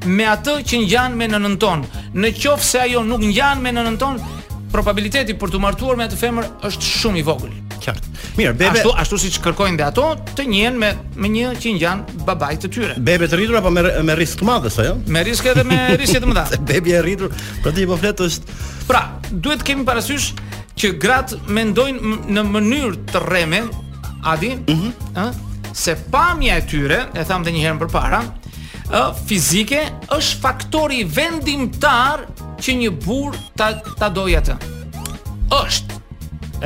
me 0.07 0.27
atë 0.31 0.59
që 0.69 0.79
ngjan 0.85 1.17
me 1.19 1.27
nënën 1.31 1.57
tonë. 1.61 2.03
Në 2.19 2.31
qoftë 2.39 2.69
se 2.69 2.83
ajo 2.87 3.03
nuk 3.07 3.23
ngjan 3.25 3.63
me 3.65 3.73
nënën 3.75 3.97
tonë, 4.01 4.35
probabiliteti 4.73 5.35
për 5.41 5.53
të 5.55 5.61
martuar 5.63 5.97
me 5.99 6.07
atë 6.09 6.19
femër 6.21 6.49
është 6.69 6.89
shumë 7.01 7.21
i 7.21 7.25
vogël. 7.27 7.55
Qartë. 7.79 8.11
Mirë, 8.39 8.53
bebe 8.59 8.79
ashtu 8.83 8.93
ashtu 9.01 9.17
siç 9.23 9.37
kërkojnë 9.43 9.79
dhe 9.79 9.85
ato 9.87 10.05
të 10.37 10.45
njihen 10.51 10.79
me 10.81 10.89
me 11.17 11.29
një 11.31 11.53
që 11.63 11.73
ngjan 11.77 12.01
babait 12.27 12.59
të 12.63 12.71
tyre. 12.75 12.97
Bebe 13.07 13.29
të 13.31 13.39
rritur 13.39 13.59
apo 13.61 13.71
me 13.75 13.85
me 14.05 14.17
risk 14.19 14.41
të 14.43 14.49
madh 14.49 14.67
apo 14.69 14.85
jo? 14.87 14.97
Me 15.07 15.23
risk 15.27 15.47
edhe 15.47 15.63
me 15.67 15.79
risk 16.01 16.19
të 16.19 16.29
madh. 16.31 16.57
Bebi 16.69 16.95
e 16.99 17.03
rritur, 17.07 17.31
po 17.65 17.73
ti 17.73 17.87
po 17.89 17.97
flet 17.99 18.19
është 18.27 18.59
Pra, 18.91 19.03
duhet 19.31 19.61
kemi 19.69 19.85
parasysh 19.89 20.27
që 20.83 20.91
gratë 21.05 21.39
mendojnë 21.55 22.19
në 22.35 22.45
mënyrë 22.57 23.03
të 23.13 23.21
rreme, 23.25 23.63
a 24.27 24.35
di? 24.43 24.55
Mhm. 24.65 24.95
Ëh, 25.15 25.73
se 25.77 25.95
pamja 26.11 26.57
e 26.59 26.65
tyre, 26.67 27.03
e 27.15 27.25
tham 27.29 27.45
edhe 27.47 27.53
një 27.55 27.65
herë 27.67 27.79
më 27.83 27.91
parë, 27.95 28.23
fizike 29.29 29.81
është 30.13 30.41
faktori 30.41 31.03
vendimtar 31.05 32.23
që 32.61 32.75
një 32.81 32.91
burr 33.05 33.37
ta 33.57 33.73
ta 33.99 34.09
atë. 34.09 34.57
Është 35.65 35.97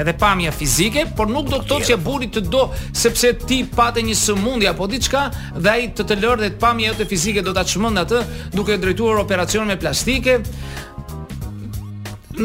edhe 0.01 0.13
pamja 0.17 0.53
fizike, 0.55 1.05
por 1.17 1.29
nuk 1.29 1.51
do 1.51 1.59
të 1.61 1.69
thotë 1.69 1.87
që 1.91 1.97
burri 2.01 2.27
të 2.33 2.41
do 2.51 2.69
sepse 2.97 3.33
ti 3.47 3.61
patë 3.67 4.01
një 4.07 4.15
sëmundje 4.17 4.71
apo 4.71 4.87
diçka 4.89 5.27
dhe 5.57 5.69
ai 5.75 5.89
të 5.93 6.07
të 6.09 6.17
lërë 6.23 6.41
dhe 6.47 6.51
të 6.55 6.59
pamja 6.63 6.89
jote 6.93 7.05
fizike 7.11 7.43
do 7.45 7.53
ta 7.53 7.61
çmend 7.65 7.99
atë 8.01 8.23
duke 8.55 8.79
drejtuar 8.81 9.21
operacion 9.25 9.69
me 9.69 9.77
plastike 9.77 10.39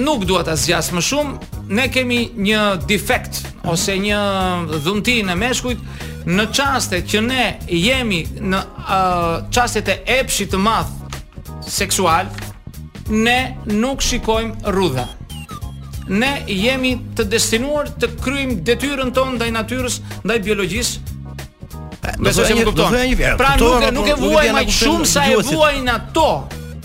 nuk 0.06 0.26
dua 0.26 0.42
ta 0.46 0.56
zgjas 0.58 0.92
më 0.96 1.02
shumë. 1.10 1.54
Ne 1.78 1.86
kemi 1.92 2.20
një 2.38 2.62
defekt 2.90 3.42
ose 3.68 3.96
një 4.00 4.20
dhuntinë 4.86 5.26
në 5.32 5.36
meshkujt 5.42 6.06
në 6.28 6.46
çastet 6.56 7.08
që 7.12 7.22
ne 7.26 7.44
jemi 7.72 8.22
në 8.42 8.62
çastet 9.56 9.92
e 9.96 10.02
epshit 10.20 10.52
të 10.54 10.60
madh 10.60 10.92
seksual, 11.68 12.28
ne 13.12 13.38
nuk 13.74 14.04
shikojmë 14.04 14.72
rrudha. 14.72 15.08
Ne 16.08 16.32
jemi 16.48 16.94
të 17.18 17.26
destinuar 17.32 17.90
të 18.00 18.12
kryejm 18.24 18.54
detyrën 18.68 19.12
tonë 19.16 19.36
ndaj 19.40 19.50
natyrës, 19.58 19.98
ndaj 20.24 20.40
biologjisë. 20.48 21.06
pra 22.02 23.56
nuk 23.92 24.08
e 24.08 24.14
vuajmë 24.22 24.60
aq 24.62 24.72
shumë 24.72 25.06
sa 25.06 25.26
e 25.32 25.36
vuajnë 25.50 25.92
ato 25.94 26.30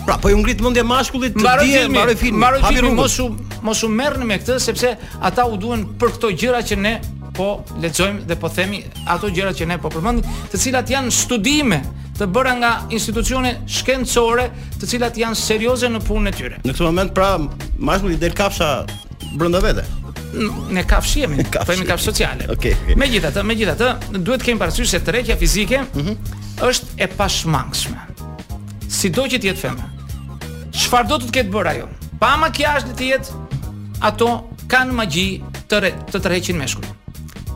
Pra, 0.07 0.19
po 0.19 0.29
ju 0.29 0.39
ngrit 0.43 0.61
mendje 0.65 0.83
mashkullit 0.83 1.37
të 1.39 1.43
dië, 1.63 1.83
mbaroj 1.93 2.17
filmin. 2.19 2.41
Mbaroj 2.43 2.61
filmin 2.67 2.97
më 2.99 3.07
shumë, 3.15 3.59
më 3.63 3.75
shumë 3.79 3.99
merrni 4.01 4.27
me 4.29 4.39
këtë 4.43 4.57
sepse 4.63 4.91
ata 5.23 5.45
u 5.47 5.59
duan 5.63 5.85
për 6.01 6.17
këto 6.17 6.31
gjëra 6.43 6.63
që 6.67 6.79
ne 6.83 6.95
po 7.37 7.49
lexojmë 7.81 8.25
dhe 8.29 8.37
po 8.37 8.51
themi 8.53 8.81
ato 9.09 9.31
gjëra 9.33 9.53
që 9.57 9.69
ne 9.71 9.77
po 9.81 9.93
përmendim, 9.95 10.35
të 10.53 10.59
cilat 10.67 10.91
janë 10.93 11.15
studime 11.17 11.79
të 12.19 12.29
bëra 12.35 12.53
nga 12.59 12.73
institucione 12.93 13.55
shkencore, 13.65 14.49
të 14.83 14.91
cilat 14.91 15.17
janë 15.23 15.39
serioze 15.39 15.89
në 15.89 16.03
punën 16.05 16.29
e 16.29 16.35
tyre. 16.37 16.59
Në 16.67 16.75
këtë 16.75 16.87
moment 16.91 17.15
pra, 17.17 17.31
mashkulli 17.79 18.19
del 18.21 18.35
kafsha 18.37 18.73
brenda 19.39 19.63
vetë. 19.65 19.87
Ne 20.77 20.83
kafshi 20.89 21.23
jemi, 21.25 21.45
po 21.55 21.73
jemi 21.73 21.89
kafshë 21.89 22.09
sociale. 22.11 22.51
Okej. 22.53 22.75
Okay. 22.77 22.99
Megjithatë, 23.01 23.47
megjithatë, 23.49 23.91
duhet 24.19 24.45
të 24.45 24.51
kemi 24.51 24.61
parasysh 24.67 24.93
se 24.97 25.01
tërheqja 25.07 25.39
fizike 25.41 25.87
mm 25.87 26.05
-hmm. 26.05 26.41
është 26.69 26.99
e 27.07 27.11
pashmangshme 27.17 28.12
sido 29.03 29.25
që 29.27 29.39
të 29.43 29.49
jetë 29.51 29.61
Shfar 29.61 30.37
Çfarë 30.79 31.09
do 31.11 31.17
të 31.25 31.31
ketë 31.37 31.53
bërë 31.53 31.71
ajo? 31.75 31.89
Pa 32.21 32.37
makiazh 32.39 32.87
të 32.97 33.09
jetë, 33.09 33.35
ato 34.09 34.29
kanë 34.71 34.95
magji 34.95 35.25
të 35.71 35.81
re, 35.83 35.91
të 36.11 36.21
tërheqin 36.23 36.57
meshkull. 36.57 36.87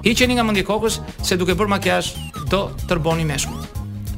Hiqeni 0.05 0.35
nga 0.37 0.45
mendja 0.47 0.67
kokës 0.69 0.99
se 1.25 1.39
duke 1.41 1.55
bërë 1.57 1.71
makiazh 1.77 2.11
do 2.51 2.65
të 2.75 2.91
tërboni 2.91 3.25
meshkull. 3.31 3.63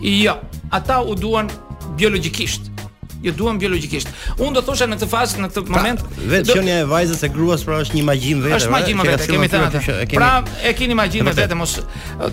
Jo, 0.02 0.34
ata 0.74 1.02
u 1.04 1.14
duan 1.20 1.52
biologjikisht. 2.00 2.70
Ju 3.22 3.32
duan 3.36 3.58
biologjikisht. 3.60 4.08
Unë 4.40 4.56
do 4.60 4.64
thosha 4.66 4.86
në 4.90 4.96
këtë 4.98 5.08
fazë 5.12 5.42
në 5.44 5.50
këtë 5.52 5.64
pra, 5.68 5.76
moment, 5.82 6.02
vetë 6.32 6.56
qenia 6.60 6.78
e 6.84 6.86
vajzës 6.90 7.22
e 7.26 7.30
gruas 7.34 7.66
pra 7.66 7.82
është 7.84 7.98
një 8.00 8.04
imagjinë 8.06 8.44
vetë. 8.46 8.58
Është 8.62 8.72
imagjinë 8.72 9.08
vetë, 9.12 9.30
kemi 9.30 9.52
thënë 9.52 9.70
atë. 9.70 9.98
Pra, 10.16 10.30
e 10.62 10.72
keni 10.78 10.96
imagjinë 10.96 11.36
vetë, 11.40 11.58
mos 11.60 11.76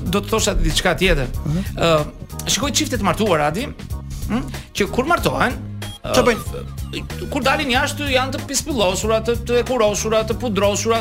do 0.06 0.22
të 0.24 0.30
thosha 0.34 0.56
diçka 0.64 0.96
tjetër. 1.04 1.32
Mhm. 1.42 1.64
Ë 1.90 2.52
shikoj 2.56 2.74
çiftet 2.82 3.04
e 3.04 3.10
martuara, 3.10 3.52
Adi 3.54 3.68
hm? 4.30 4.48
që 4.76 4.88
kur 4.94 5.08
martohen, 5.10 5.58
Çfarë 6.06 6.22
uh, 6.22 6.26
bëjnë? 6.28 7.30
Kur 7.34 7.42
dalin 7.46 7.72
jashtë 7.74 8.12
janë 8.14 8.36
të 8.36 8.44
pispillosura, 8.50 9.24
të, 9.26 9.40
të 9.48 9.56
ekurosura, 9.64 10.20
të 10.30 10.36
pudrosura. 10.38 11.00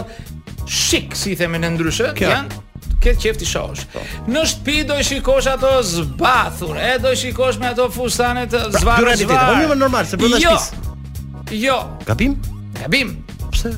Shik, 0.64 1.12
si 1.19 1.35
i 1.35 1.37
themin 1.37 1.66
ndryshe, 1.76 2.09
Kjo. 2.16 2.31
janë 2.33 2.62
ke 3.04 3.12
qef 3.21 3.37
ti 3.37 3.45
po. 3.52 4.02
Në 4.33 4.47
shtëpi 4.49 4.78
do 4.88 4.97
i 4.97 5.04
shikosh 5.04 5.50
ato 5.52 5.75
zbathur, 5.85 6.78
e 6.81 6.95
do 7.04 7.12
i 7.12 7.19
shikosh 7.21 7.59
me 7.61 7.69
ato 7.75 7.90
fustane 7.93 8.47
të 8.49 8.62
zbathur. 8.78 9.12
Pra, 9.28 9.43
po 9.52 9.69
më 9.75 9.76
normal 9.83 10.09
se 10.09 10.16
bëna 10.16 10.40
jo, 10.40 10.57
shtëpis. 10.57 11.61
Jo. 11.66 11.76
Gabim? 12.09 12.38
Gabim. 12.81 13.12
Pse? 13.52 13.75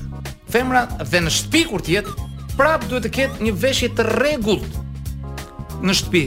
Femra 0.55 0.85
dhe 1.03 1.25
në 1.27 1.35
shtëpi 1.41 1.65
kur 1.73 1.83
të 1.83 1.97
jetë, 1.99 2.15
prap 2.55 2.87
duhet 2.87 3.03
të 3.09 3.15
ketë 3.19 3.49
një 3.49 3.57
veshje 3.67 3.91
të 3.99 4.07
rregullt 4.15 4.83
në 5.87 5.95
shtëpi. 5.99 6.21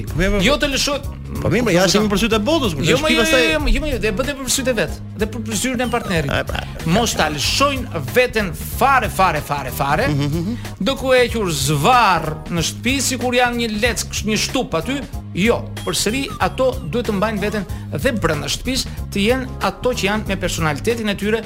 Jo 0.45 0.55
të 0.61 0.69
lëshohet. 0.75 1.07
Po 1.41 1.49
mirë, 1.53 1.65
po 1.67 1.71
ja 1.73 1.83
shem 1.89 2.07
për 2.09 2.19
sytë 2.23 2.37
e 2.39 2.41
botës, 2.45 2.73
kur 2.77 2.85
jo, 2.87 2.97
shtëpi 2.99 3.15
jo, 3.15 3.23
pastaj. 3.23 3.43
Jo, 3.51 3.61
jo, 3.73 3.91
jo, 3.93 3.99
dhe 4.03 4.11
bëhet 4.17 4.39
për 4.41 4.49
sytë 4.55 4.73
vet, 4.79 4.95
dhe 5.21 5.27
për 5.29 5.43
pëlqyrën 5.47 5.83
e 5.83 5.87
partnerit. 5.93 6.31
Pra, 6.49 6.61
pra. 6.65 6.91
Mos 6.95 7.13
ta 7.17 7.27
lëshojnë 7.33 8.01
veten 8.15 8.51
fare 8.57 9.09
fare 9.13 9.41
fare 9.51 9.73
fare. 9.81 10.07
Mhm, 10.07 10.29
mhm, 10.29 10.43
mhm. 10.43 10.75
Do 10.89 10.95
ku 10.99 11.13
e 11.13 11.23
hequr 11.23 11.49
zvarr 11.53 12.33
në 12.49 12.65
shtëpi 12.71 12.97
sikur 13.11 13.37
janë 13.37 13.63
një 13.63 13.71
leck, 13.83 14.09
një 14.29 14.37
shtup 14.47 14.77
aty, 14.81 14.99
Jo, 15.37 15.59
përsëri 15.85 16.23
ato 16.41 16.71
duhet 16.89 17.05
të 17.09 17.13
mbajnë 17.13 17.41
veten 17.43 17.65
dhe 18.01 18.13
brenda 18.17 18.47
shtëpisë 18.49 18.93
të 19.13 19.21
jenë 19.27 19.57
ato 19.67 19.91
që 19.93 20.07
janë 20.07 20.31
me 20.31 20.37
personalitetin 20.41 21.11
e 21.13 21.15
tyre 21.19 21.41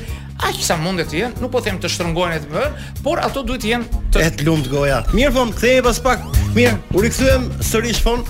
aq 0.47 0.61
sa 0.63 0.77
mundet 0.79 1.09
të 1.11 1.19
jenë, 1.19 1.41
nuk 1.43 1.51
po 1.51 1.59
them 1.65 1.81
të 1.83 1.91
shtrëngohen 1.91 2.45
të 2.47 3.03
por 3.03 3.19
ato 3.19 3.43
duhet 3.43 3.65
të 3.65 3.73
jenë 3.73 4.01
të 4.15 4.23
et 4.23 4.45
lumt 4.47 4.69
goja. 4.71 5.01
Mirë 5.11 5.33
vëm, 5.35 5.51
kthehemi 5.57 5.83
pas 5.89 5.99
pak. 6.07 6.23
Mirë, 6.55 6.77
u 6.95 7.03
rikthyem 7.03 7.49
sërish 7.65 7.99
fon. 8.07 8.23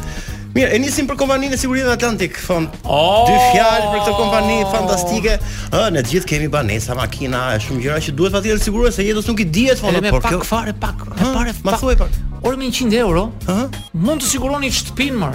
Mirë, 0.57 0.71
e 0.77 0.81
nisim 0.83 1.05
për 1.09 1.17
kompaninë 1.21 1.53
e 1.53 1.61
sigurisë 1.61 1.93
Atlantik, 1.99 2.35
fon. 2.41 2.65
Oh! 2.85 3.29
Dy 3.29 3.37
fjalë 3.53 3.87
për 3.93 4.03
këtë 4.07 4.17
kompani 4.23 4.57
fantastike. 4.73 5.37
Ë, 5.73 5.85
ne 5.95 6.01
të 6.05 6.15
gjithë 6.15 6.31
kemi 6.33 6.49
banesa, 6.55 6.97
makina, 6.97 7.45
shumë 7.61 7.85
gjëra 7.87 8.01
që 8.09 8.17
duhet 8.17 8.37
patjetër 8.39 8.63
sigurohet 8.69 8.97
se 8.97 9.05
jetës 9.05 9.29
nuk 9.29 9.45
i 9.45 9.49
dihet 9.59 9.81
fon, 9.81 9.97
por 10.09 10.21
pak 10.23 10.33
kjo... 10.39 10.45
fare 10.49 10.73
pak, 10.81 11.07
ha? 11.13 11.33
pare 11.37 11.53
pak. 11.57 11.65
Ma 11.69 11.79
thuaj 11.81 11.97
pak. 12.05 12.21
Por 12.43 12.57
me 12.57 12.67
100 12.69 12.91
euro, 12.99 13.29
ëh, 13.47 13.69
mund 14.03 14.19
të 14.19 14.27
siguroni 14.27 14.67
shtëpinë 14.67 15.15
më. 15.15 15.27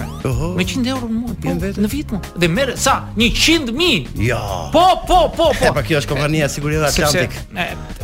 Me 0.53 0.61
100 0.61 0.89
euro 0.93 1.07
mund 1.09 1.39
po, 1.41 1.47
të 1.47 1.49
bëni 1.49 1.63
vetë 1.63 1.81
në 1.81 1.89
vit 1.89 2.11
më. 2.13 2.19
Dhe 2.43 2.49
merr 2.53 2.71
sa? 2.77 2.93
100 3.17 3.71
mijë. 3.73 4.13
Jo. 4.27 4.37
Po, 4.75 4.83
po, 5.09 5.17
po, 5.33 5.47
po. 5.47 5.47
Sepse 5.57 5.83
kjo 5.87 5.97
është 6.03 6.11
kompania 6.11 6.45
e 6.45 6.51
sigurisë 6.53 6.85
Atlantik. 6.91 7.33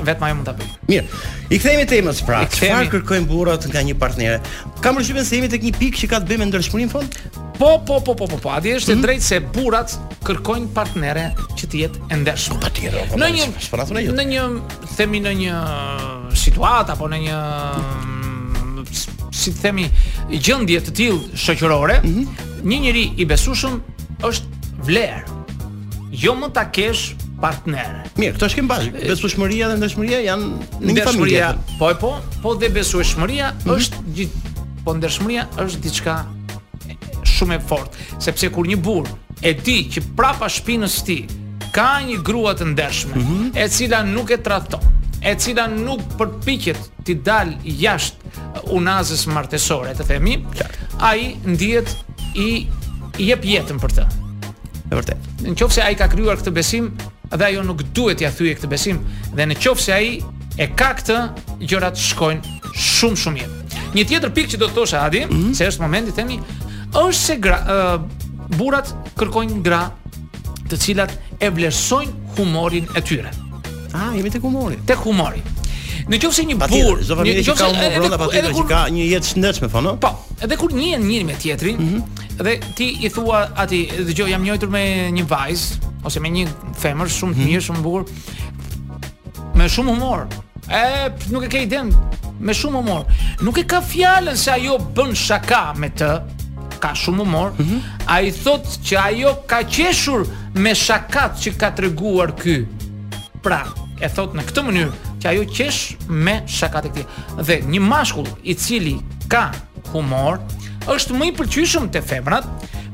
Vetëm 0.07 0.25
ajo 0.25 0.39
mund 0.39 0.49
ta 0.49 0.55
bëj. 0.57 0.71
Mirë. 0.89 1.21
I 1.53 1.59
kthehemi 1.61 1.85
temës 1.91 2.23
pra. 2.25 2.41
Çfarë 2.49 2.89
kërkojnë 2.95 3.29
burrat 3.29 3.69
nga 3.69 3.85
një 3.85 3.93
partnere? 4.01 4.41
Kam 4.81 4.97
mundësi 4.97 5.27
se 5.29 5.37
jemi 5.37 5.51
tek 5.53 5.67
një 5.69 5.75
pikë 5.77 6.01
që 6.01 6.09
ka 6.15 6.23
të 6.25 6.31
bëjë 6.33 6.41
me 6.41 6.49
ndërshmërinë 6.49 6.93
fond? 6.97 7.19
Po, 7.61 7.75
po, 7.85 8.01
po, 8.03 8.17
po, 8.17 8.25
po. 8.25 8.41
po. 8.41 8.55
A 8.57 8.57
është 8.57 8.95
e 8.95 8.97
hmm? 8.97 9.05
drejtë 9.05 9.27
se 9.29 9.39
burrat 9.53 9.93
kërkojnë 10.25 10.73
partnere 10.73 11.29
që 11.53 11.69
të 11.75 11.83
jetë 11.83 12.05
e 12.09 12.21
ndershme 12.25 12.57
po, 12.57 12.65
pa 12.65 12.73
tjetër? 12.73 13.13
Po, 13.13 13.21
në 13.21 13.29
një, 13.37 13.53
po, 13.53 13.63
po, 13.69 13.85
po, 13.85 14.59
po, 14.65 14.83
po, 14.97 14.99
po, 15.05 16.59
po, 16.65 16.85
po, 16.89 16.99
po, 17.05 17.05
po, 17.05 17.13
po, 17.13 18.11
si 19.45 19.53
të 19.53 19.63
themi, 19.65 19.85
gjendje 20.33 20.81
të 20.87 20.93
tillë 20.99 21.37
shoqërore, 21.37 21.99
mm 22.03 22.13
-hmm. 22.13 22.63
një 22.65 22.79
njeri 22.85 23.05
i 23.21 23.25
besueshëm 23.29 23.77
është 24.23 24.73
vlerë. 24.87 25.21
Jo 26.25 26.33
më 26.39 26.49
ta 26.55 26.63
kesh 26.71 27.13
partnerë. 27.41 28.05
Mirë, 28.15 28.33
këto 28.37 28.47
është 28.47 28.55
kemi 28.59 28.67
bash. 28.71 28.87
Besueshmëria 28.95 29.67
dhe 29.73 29.77
ndeshmëria 29.81 30.19
janë 30.29 30.47
në 30.81 30.95
një 30.95 31.05
familje. 31.05 31.49
Po 31.79 31.91
po, 31.99 32.11
po 32.41 32.55
dhe 32.55 32.69
besueshmëria 32.71 33.51
mm 33.51 33.53
-hmm. 33.53 33.77
është 33.77 34.03
gjithë 34.15 34.39
po 34.85 34.93
ndeshmëria 34.99 35.47
është 35.65 35.79
diçka 35.83 36.15
shumë 37.35 37.55
e 37.55 37.59
fortë, 37.69 37.97
sepse 38.23 38.47
kur 38.53 38.65
një 38.69 38.77
burr 38.85 39.07
e 39.43 39.51
di 39.65 39.77
që 39.91 40.01
prapa 40.15 40.47
shpinës 40.55 40.93
së 41.01 41.05
tij 41.05 41.25
ka 41.75 41.89
një 42.07 42.21
grua 42.23 42.53
të 42.55 42.65
ndershme, 42.71 43.11
mm 43.19 43.25
-hmm. 43.27 43.57
e 43.59 43.67
cila 43.69 43.99
nuk 44.07 44.31
e 44.31 44.37
tradhton, 44.37 44.79
e 45.23 45.35
cila 45.39 45.67
nuk 45.71 46.01
përpiqet 46.19 46.79
të 47.05 47.15
dal 47.25 47.51
jashtë 47.63 48.33
uh, 48.41 48.75
unazës 48.75 49.25
martesore, 49.33 49.93
të 49.97 50.07
themi, 50.09 50.37
ai 51.03 51.35
ndihet 51.45 51.91
i 52.35 52.65
i 53.15 53.29
jep 53.29 53.45
jetën 53.47 53.77
për 53.79 53.93
të. 53.95 54.03
Në 54.89 54.97
vërtet. 54.99 55.27
Në 55.45 55.53
qofë 55.55 55.75
se 55.77 55.83
a 55.85 55.91
i 55.93 55.95
ka 55.95 56.09
kryuar 56.11 56.35
këtë 56.41 56.51
besim, 56.51 56.89
dhe 57.31 57.45
ajo 57.47 57.61
nuk 57.63 57.79
duhet 57.95 58.19
t'ia 58.19 58.27
thyje 58.35 58.57
këtë 58.57 58.69
besim, 58.73 58.99
dhe 59.37 59.45
në 59.47 59.55
qofë 59.63 59.83
se 59.85 59.93
a 59.95 59.99
i 60.03 60.09
e 60.59 60.67
ka 60.75 60.89
këtë, 60.99 61.21
gjërat 61.63 61.95
shkojnë 62.09 62.57
shumë 62.75 63.21
shumë 63.23 63.41
jetë. 63.45 63.79
Një 63.95 64.05
tjetër 64.11 64.35
pikë 64.35 64.51
që 64.55 64.59
do 64.59 64.67
të 64.67 64.75
thosha 64.81 65.05
Adi, 65.07 65.23
mm 65.23 65.31
-hmm. 65.31 65.53
se 65.53 65.69
është 65.71 65.85
momenti 65.85 66.11
themi, 66.11 66.39
është 66.91 67.21
se 67.21 67.39
gra, 67.39 67.57
uh, 67.63 68.27
burat 68.57 68.91
kërkojnë 69.17 69.61
gra 69.63 69.83
të 70.67 70.77
cilat 70.85 71.17
e 71.39 71.49
vlerësojnë 71.49 72.35
humorin 72.35 72.83
e 72.99 73.01
tyre. 73.01 73.31
Mm 73.31 73.44
Ah, 73.95 74.11
jemi 74.17 74.31
tek 74.31 74.41
humori. 74.43 74.75
Tek 74.87 74.99
humori. 75.07 75.39
Në 76.11 76.17
se 76.35 76.43
një 76.45 76.55
burr, 76.59 76.99
Zofa, 77.01 77.21
familje 77.23 77.43
që 77.47 77.53
ka 77.57 77.67
humor 77.71 77.93
vrënda, 77.95 78.17
pa 78.19 78.25
tjetër 78.29 78.53
që 78.53 78.63
ka 78.69 78.79
një 78.93 79.05
jetë 79.11 79.29
shëndetshme 79.29 79.69
po, 79.73 79.81
no? 79.81 79.93
Po. 80.03 80.09
Edhe 80.43 80.57
kur 80.59 80.73
njihen 80.75 81.05
njëri 81.07 81.25
me 81.25 81.37
tjetrin, 81.41 81.77
mm 81.79 82.11
dhe 82.35 82.57
ti 82.75 82.85
i 82.99 83.07
thua 83.09 83.45
atij, 83.63 83.85
dëgjoj 84.09 84.25
jam 84.33 84.41
njojtur 84.43 84.67
me 84.67 84.81
një 85.15 85.21
vajzë 85.31 85.79
ose 86.05 86.19
me 86.19 86.27
një 86.35 86.43
femër 86.75 87.09
shumë 87.09 87.37
të 87.37 87.39
mhm. 87.39 87.45
mirë, 87.47 87.63
shumë 87.63 87.83
bukur, 87.85 89.53
me 89.55 89.67
shumë 89.71 89.93
humor. 89.95 90.25
E, 90.67 90.81
nuk 91.31 91.45
e 91.47 91.51
ke 91.55 91.61
denë, 91.71 92.35
me 92.43 92.53
shumë 92.59 92.81
humor. 92.83 93.07
Nuk 93.39 93.61
e 93.61 93.63
ka 93.63 93.79
fjalën 93.81 94.35
se 94.37 94.51
ajo 94.51 94.75
bën 94.91 95.15
shaka 95.15 95.61
me 95.79 95.89
të, 95.95 96.11
ka 96.83 96.91
shumë 96.91 97.23
humor. 97.23 97.55
Mm 97.55 97.69
-hmm. 97.69 98.11
Ai 98.17 98.33
thotë 98.43 98.83
që 98.83 98.95
ajo 99.07 99.33
ka 99.47 99.63
qeshur 99.63 100.27
me 100.59 100.75
shakat 100.75 101.39
që 101.41 101.55
ka 101.57 101.71
treguar 101.79 102.35
ky. 102.35 102.65
Pra, 103.45 103.63
e 104.01 104.07
thot 104.11 104.33
në 104.35 104.43
këtë 104.49 104.63
mënyrë 104.67 105.11
që 105.23 105.29
ajo 105.31 105.43
qesh 105.51 106.09
me 106.09 106.35
shakat 106.51 106.87
e 106.89 106.93
këtij. 106.95 107.19
Dhe 107.47 107.59
një 107.69 107.81
mashkull 107.83 108.27
i 108.51 108.55
cili 108.59 108.95
ka 109.31 109.47
humor 109.93 110.41
është 110.91 111.15
më 111.17 111.29
i 111.31 111.35
pëlqyeshëm 111.37 111.87
te 111.95 112.01
femrat, 112.05 112.47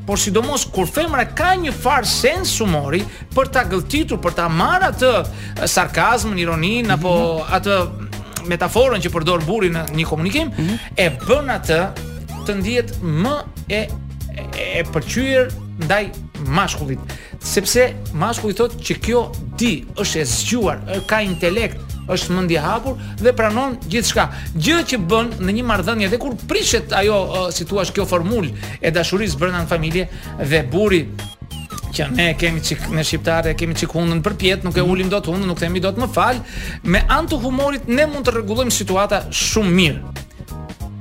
por 0.08 0.17
sidomos 0.20 0.63
kur 0.74 0.88
femra 0.89 1.25
ka 1.38 1.51
një 1.60 1.74
farë 1.77 2.08
sens 2.10 2.53
humori 2.62 3.01
për 3.36 3.50
ta 3.53 3.63
gëlltitur, 3.70 4.20
për 4.24 4.36
ta 4.39 4.48
marr 4.50 4.88
atë 4.89 5.67
sarkazmin, 5.70 6.38
ironin 6.41 6.86
mhm. 6.88 6.96
apo 6.96 7.12
mm 7.12 7.41
-hmm. 7.41 7.58
atë 7.58 8.48
metaforën 8.51 9.01
që 9.03 9.12
përdor 9.13 9.43
burri 9.46 9.70
në 9.70 9.84
një 9.93 10.05
komunikim, 10.10 10.48
mm 10.48 10.67
-hmm. 10.67 10.79
e 10.98 11.05
bën 11.27 11.48
atë 11.58 11.79
të 12.46 12.51
ndihet 12.60 12.89
më 13.22 13.36
e 13.70 13.81
e, 13.81 14.79
e 14.79 14.84
pëlqyer 14.93 15.50
ndaj 15.86 16.05
mashkullit, 16.48 17.00
sepse 17.43 17.91
mashkulli 18.17 18.55
thotë 18.57 18.81
që 18.86 18.95
kjo 19.05 19.21
di 19.60 19.71
është 20.00 20.21
e 20.21 20.25
zgjuar, 20.25 20.79
ka 21.10 21.19
intelekt, 21.25 21.81
është 22.12 22.33
mendje 22.36 22.60
hapur 22.60 22.95
dhe 23.21 23.31
pranon 23.38 23.77
gjithçka. 23.89 24.27
Gjë 24.57 24.79
që 24.89 25.01
bën 25.12 25.29
në 25.45 25.51
një 25.60 25.65
marrëdhënie 25.69 26.07
dhe 26.12 26.17
kur 26.19 26.36
prishet 26.50 26.93
ajo 26.98 27.50
si 27.55 27.65
thua 27.69 27.86
kjo 27.86 28.05
formulë 28.10 28.55
e 28.81 28.91
dashurisë 28.91 29.38
brenda 29.39 29.62
një 29.63 29.69
familje 29.69 30.07
dhe 30.41 30.63
burri 30.74 31.05
që 31.95 32.05
ne 32.15 32.27
kemi 32.39 32.62
çik 32.65 32.86
në 32.95 33.03
shqiptare 33.05 33.53
kemi 33.60 33.75
çik 33.77 33.91
hundën 33.95 34.21
përpjet, 34.25 34.63
nuk 34.65 34.75
e 34.75 34.81
mhm. 34.83 34.91
ulim 34.91 35.10
dot 35.13 35.27
hundën, 35.29 35.48
nuk 35.51 35.60
themi 35.62 35.81
dot 35.83 35.98
më 36.01 36.07
fal, 36.15 36.39
me 36.83 37.03
anë 37.12 37.31
të 37.31 37.41
humorit 37.45 37.88
ne 37.91 38.05
mund 38.10 38.27
të 38.27 38.36
rregullojmë 38.39 38.71
situata 38.81 39.25
shumë 39.29 39.74
mirë. 39.79 40.27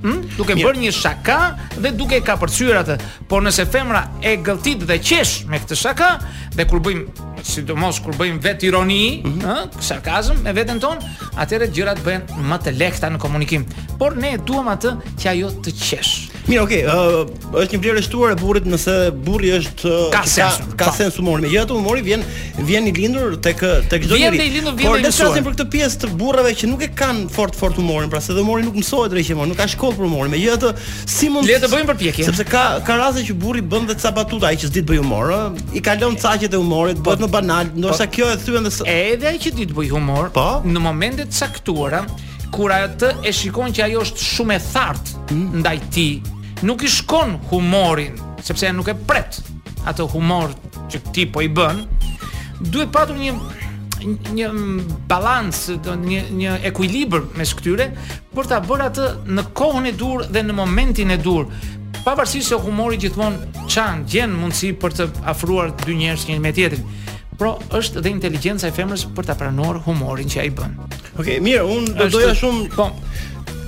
Hmm? 0.00 0.22
Duke 0.40 0.54
bërë 0.56 0.80
një 0.80 0.90
shaka 0.96 1.36
dhe 1.76 1.90
duke 1.96 2.20
ka 2.24 2.36
përcyer 2.40 2.78
atë. 2.80 2.94
Por 3.28 3.42
nëse 3.44 3.66
femra 3.72 4.06
e 4.24 4.32
gëlltit 4.44 4.86
dhe 4.88 4.96
qesh 5.04 5.44
me 5.50 5.60
këtë 5.60 5.76
shaka 5.76 6.08
dhe 6.56 6.64
kur 6.70 6.80
bëjmë 6.86 7.42
sidomos 7.44 8.00
kur 8.04 8.16
bëjmë 8.20 8.40
vetë 8.44 8.68
ironi, 8.70 9.00
ëh, 9.10 9.26
mm 9.26 9.38
-hmm. 9.40 9.80
sarkazëm 9.88 10.40
me 10.44 10.52
veten 10.56 10.80
ton, 10.80 10.96
atëherë 11.42 11.70
gjërat 11.76 12.00
bëhen 12.06 12.24
më 12.48 12.56
të 12.64 12.76
lehta 12.80 13.06
në 13.12 13.18
komunikim. 13.18 13.64
Por 13.98 14.16
ne 14.16 14.36
duam 14.46 14.68
atë 14.74 14.90
që 15.20 15.26
ajo 15.32 15.48
të 15.62 15.70
qesh. 15.84 16.39
Mirë, 16.50 16.62
okay, 16.64 16.80
ë 16.82 16.92
uh, 16.92 17.28
është 17.62 17.76
një 17.78 17.82
vlerë 17.84 18.00
shtuar 18.02 18.32
e 18.34 18.36
burrit 18.40 18.64
nëse 18.66 18.92
burri 19.22 19.52
është 19.54 19.90
ka 20.10 20.24
sens, 20.26 20.56
ka, 20.70 20.70
ka 20.80 20.86
po. 20.88 20.94
sens 20.98 21.18
humori. 21.20 21.46
Jo, 21.52 21.62
humori 21.70 22.02
vjen 22.02 22.24
vjen 22.66 22.88
i 22.90 22.94
lindur 22.96 23.36
tek 23.42 23.60
tek 23.92 24.06
çdo 24.08 24.16
njeri. 24.18 24.48
Por 24.80 24.98
ne 24.98 25.12
flasim 25.14 25.46
për 25.46 25.54
këtë 25.54 25.66
pjesë 25.70 26.00
të 26.02 26.10
burrave 26.18 26.50
që 26.58 26.70
nuk 26.72 26.82
e 26.82 26.88
kanë 26.98 27.28
fort 27.30 27.54
fort 27.58 27.78
humorin, 27.78 28.08
pra 28.10 28.18
se 28.24 28.34
humori 28.34 28.66
nuk 28.66 28.80
mësohet 28.80 29.12
drejtë 29.14 29.36
më, 29.38 29.46
nuk 29.52 29.60
ka 29.60 29.68
shkollë 29.76 30.00
për 30.00 30.06
humor. 30.08 30.32
Megjithatë, 30.32 30.72
si 31.14 31.28
mund 31.30 31.46
Le 31.46 31.60
të 31.62 31.70
bëjmë 31.70 31.88
për 31.92 32.00
pjekje? 32.02 32.26
Sepse 32.32 32.48
ka 32.50 32.64
ka 32.88 32.98
raste 32.98 33.22
që 33.30 33.38
burri 33.46 33.62
bën 33.70 33.86
vetë 33.92 34.02
ca 34.08 34.12
batuta 34.18 34.50
ai 34.50 34.58
që 34.58 34.72
s'di 34.72 34.82
të 34.82 34.90
bëj 34.90 35.02
humor, 35.04 35.30
ë 35.30 35.70
i 35.78 35.84
kalon 35.86 36.18
caqet 36.20 36.50
e 36.50 36.58
humorit, 36.58 36.98
po. 36.98 37.12
bëhet 37.12 37.22
më 37.22 37.30
banal, 37.36 37.70
ndoshta 37.78 38.08
po. 38.10 38.16
kjo 38.18 38.32
e 38.34 38.40
thyen 38.42 38.68
se 38.74 38.96
edhe 38.96 39.30
ai 39.30 39.38
që 39.46 39.54
di 39.60 39.68
të 39.70 39.78
bëj 39.78 39.92
humor, 39.94 40.34
po, 40.34 40.48
në 40.66 40.82
momente 40.82 41.28
të 41.30 41.46
caktuara 41.46 42.02
kur 42.50 42.74
atë 42.74 43.14
e 43.22 43.30
shikon 43.38 43.70
që 43.70 43.86
ajo 43.86 44.02
është 44.10 44.26
shumë 44.34 44.58
e 44.58 44.60
thartë 44.66 45.18
hmm. 45.30 45.48
ndaj 45.62 45.78
ti 45.94 46.08
nuk 46.62 46.82
i 46.84 46.88
shkon 46.90 47.38
humorin, 47.50 48.14
sepse 48.44 48.70
nuk 48.76 48.88
e 48.90 48.94
pret 48.94 49.40
atë 49.88 50.06
humor 50.12 50.52
që 50.92 51.00
ti 51.14 51.24
po 51.32 51.42
i 51.44 51.48
bën, 51.48 51.82
duhet 52.68 52.90
patur 52.92 53.16
një 53.20 53.34
një 54.32 54.46
balans, 55.10 55.66
një 56.00 56.20
një 56.40 56.54
ekuilibër 56.70 57.26
mes 57.36 57.50
këtyre 57.56 57.90
për 58.32 58.46
ta 58.48 58.60
bërë 58.64 58.86
atë 58.88 59.08
në 59.36 59.44
kohën 59.58 59.88
e 59.90 59.92
dur 60.00 60.24
dhe 60.24 60.40
në 60.46 60.54
momentin 60.56 61.12
e 61.12 61.18
dur. 61.20 61.50
Pavarësisht 62.00 62.48
se 62.48 62.56
humori 62.64 62.96
gjithmonë 63.00 63.66
çan 63.68 64.06
gjen 64.08 64.32
mundësi 64.32 64.70
për 64.80 64.94
të 64.96 65.06
afruar 65.34 65.74
dy 65.84 65.98
njerëz 65.98 66.24
njëri 66.30 66.40
me 66.44 66.54
tjetrin. 66.56 66.86
Pro 67.40 67.58
është 67.76 68.00
dhe 68.04 68.12
inteligjenca 68.16 68.68
e 68.70 68.74
femrës 68.76 69.04
për 69.16 69.28
ta 69.32 69.36
pranuar 69.36 69.82
humorin 69.84 70.32
që 70.32 70.44
ai 70.46 70.50
bën. 70.56 70.78
Okej, 70.86 71.10
okay, 71.20 71.38
mirë, 71.44 71.68
unë 71.76 71.96
do 72.00 72.08
doja 72.16 72.32
shumë 72.40 72.70
po 72.76 72.88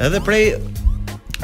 edhe 0.04 0.20
prej 0.24 0.46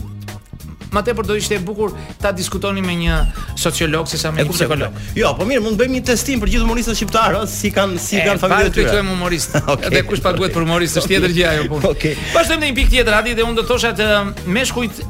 Ma 0.91 1.01
tepër 1.05 1.25
do 1.25 1.35
ishte 1.37 1.53
e 1.53 1.59
bukur 1.63 1.93
ta 2.21 2.31
diskutoni 2.33 2.81
me 2.81 2.95
një 2.97 3.17
sociolog 3.59 4.07
se 4.09 4.17
sa 4.17 4.31
me 4.31 4.41
një 4.43 4.49
psikolog. 4.53 4.95
Jo, 5.17 5.33
po 5.37 5.45
mirë, 5.45 5.61
mund 5.61 5.77
të 5.77 5.83
bëjmë 5.83 5.95
një 5.99 6.05
testim 6.09 6.41
për 6.41 6.51
gjithë 6.53 6.65
humoristët 6.65 6.97
shqiptarë, 6.97 7.41
ëh, 7.45 7.49
si 7.53 7.71
kanë 7.75 7.99
si 8.01 8.21
kanë 8.25 8.41
familjet 8.41 8.71
e 8.71 8.73
tyre. 8.79 8.89
Ata 8.89 9.01
janë 9.03 9.13
humoristë. 9.13 9.61
Dhe 9.93 10.01
kush 10.09 10.23
pa 10.25 10.33
duhet 10.33 10.55
për 10.55 10.65
humorist 10.65 10.97
është 11.01 11.11
tjetër 11.13 11.35
gjë 11.37 11.47
ajo 11.51 11.67
punë. 11.73 11.91
Okej. 11.93 12.15
Pastaj 12.33 12.57
një 12.63 12.71
pikë 12.81 12.93
tjetër, 12.95 13.17
hadi 13.19 13.35
dhe 13.37 13.45
unë 13.45 13.59
do 13.59 13.67
thosha 13.69 13.93
të 13.99 14.49
meshkujt 14.57 15.03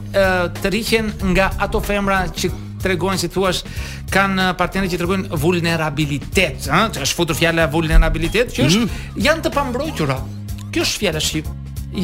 të 0.65 0.73
rihiqen 0.75 1.13
nga 1.31 1.49
ato 1.67 1.81
femra 1.85 2.19
që 2.29 2.51
tregojnë 2.83 3.19
si 3.23 3.31
thua 3.31 3.53
kanë 4.15 4.49
partnerë 4.59 4.91
që 4.93 4.99
tregojnë 5.01 5.41
vulnerabilitet, 5.45 6.67
ëh, 6.67 6.87
që 6.97 7.03
është 7.07 7.21
futur 7.21 7.39
fjala 7.39 7.69
vulnerabilitet, 7.71 8.51
që 8.55 8.67
është 8.67 8.83
mhm. 8.83 9.27
janë 9.29 9.47
të 9.47 9.53
pambrojtura. 9.55 10.19
Kjo 10.73 10.85
është 10.89 11.03
fjala 11.05 11.23
shqip, 11.23 11.47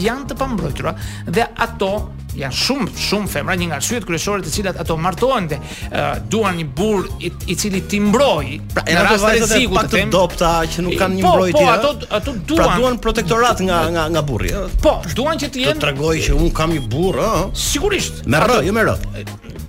janë 0.05 0.29
të 0.31 0.38
pambrojtura 0.39 0.95
dhe 1.27 1.45
ato 1.67 1.93
ja 2.39 2.49
shumë 2.51 2.87
shumë 2.99 3.29
femra 3.31 3.55
një 3.59 3.67
nga 3.71 3.77
syet 3.83 4.05
kryesore 4.07 4.43
të 4.45 4.51
cilat 4.51 4.79
ato 4.81 4.97
martohen 4.99 5.47
dhe 5.51 5.59
uh, 5.59 6.15
duan 6.31 6.57
një 6.59 6.67
burr 6.77 7.07
i, 7.23 7.31
i 7.53 7.57
cili 7.59 7.81
ti 7.89 7.99
mbroj 8.03 8.59
pra 8.73 8.83
në 8.87 9.03
rast 9.07 9.23
të 9.23 9.31
rrezikut 9.39 9.79
të 9.85 9.99
tem 10.01 10.11
dopta 10.13 10.51
që 10.73 10.85
nuk 10.85 10.97
kanë 11.01 11.19
një 11.19 11.23
po, 11.25 11.33
mbrojtje 11.33 11.59
po 11.59 11.73
ato 11.73 11.93
ato 12.19 12.35
duan 12.35 12.59
pra 12.59 12.79
duan 12.79 12.99
protektorat 13.07 13.63
nga 13.67 13.79
nga 13.95 14.07
nga 14.15 14.25
burri 14.31 14.51
po 14.83 14.97
duan 15.15 15.39
që 15.41 15.51
të 15.55 15.63
jenë 15.65 15.79
të 15.79 15.87
tregoj 15.87 16.15
që 16.29 16.37
un 16.39 16.51
kam 16.59 16.75
një 16.75 16.83
burr 16.91 17.23
ëh. 17.23 17.37
sigurisht 17.65 18.21
me 18.25 18.41
r 18.43 18.59
jo 18.67 18.75
me 18.75 18.85
r 18.85 18.97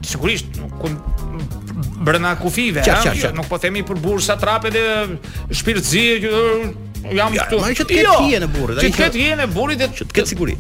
sigurisht 0.07 0.59
nuk 0.61 0.75
kun 0.83 0.99
brenda 2.07 2.35
kufive 2.41 2.83
ja 2.87 2.99
nuk 3.35 3.49
po 3.53 3.59
themi 3.63 3.85
për 3.87 4.03
burrsa 4.03 4.39
trape 4.41 4.75
dhe 4.75 4.85
shpirtzi 5.55 6.07
që 6.27 6.39
jam 7.15 7.35
këtu 7.37 7.59
ja, 7.63 7.75
që 7.75 7.85
të 7.85 7.91
ketë 7.91 8.01
jo. 8.03 8.17
hijen 8.27 8.47
e 8.47 8.49
burrit 8.51 8.81
që 8.83 8.89
të 8.91 8.99
ketë 9.01 9.21
hijen 9.23 9.43
e 9.45 9.53
burrit 9.55 9.83
dhe 9.85 9.91
që 9.95 10.09
të 10.11 10.17
ketë 10.19 10.33
siguri 10.35 10.57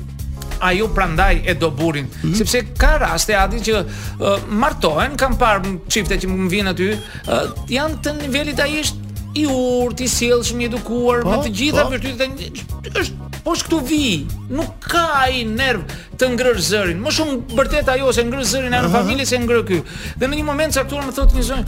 ajo 0.60 0.88
prandaj 0.88 1.36
e 1.44 1.54
do 1.60 1.70
burin, 1.78 2.04
mm 2.06 2.32
-hmm. 2.32 2.34
sepse 2.36 2.62
ka 2.78 2.98
raste 3.00 3.36
adi 3.36 3.56
që 3.60 3.80
uh, 3.80 4.26
martohen, 4.48 5.16
kam 5.16 5.36
parë 5.38 5.78
çifte 5.88 6.16
që 6.16 6.26
më 6.28 6.48
vijnë 6.50 6.68
aty, 6.68 6.88
uh, 6.88 7.42
janë 7.68 7.96
të 8.02 8.16
nivelit 8.22 8.60
ai 8.60 8.80
është 8.82 8.96
i 9.36 9.44
urt, 9.46 10.00
i 10.00 10.08
sjellshëm, 10.08 10.60
i 10.60 10.64
edukuar, 10.64 11.20
po, 11.22 11.30
me 11.30 11.36
të 11.44 11.50
gjitha 11.52 11.82
po. 11.84 11.90
virtytet 11.90 12.30
e 12.40 12.90
është 13.00 13.12
po 13.44 13.50
këtu 13.52 13.80
vi, 13.88 14.26
nuk 14.50 14.68
ka 14.80 15.04
ai 15.28 15.44
nerv 15.44 15.80
të 16.18 16.28
ngrësh 16.32 16.62
zërin. 16.70 16.98
Më 17.04 17.10
shumë 17.10 17.34
bërtet 17.56 17.88
ajo 17.88 18.12
se 18.12 18.24
ngrësh 18.24 18.48
zërin 18.48 18.74
e 18.74 18.80
familjes 18.90 19.28
se 19.28 19.38
ngrë 19.38 19.62
ky. 19.68 19.82
Dhe 20.18 20.26
në 20.26 20.34
një 20.36 20.44
moment 20.44 20.74
caktuar 20.74 21.04
më 21.04 21.12
thotë 21.12 21.34
një 21.36 21.42
zonjë, 21.48 21.66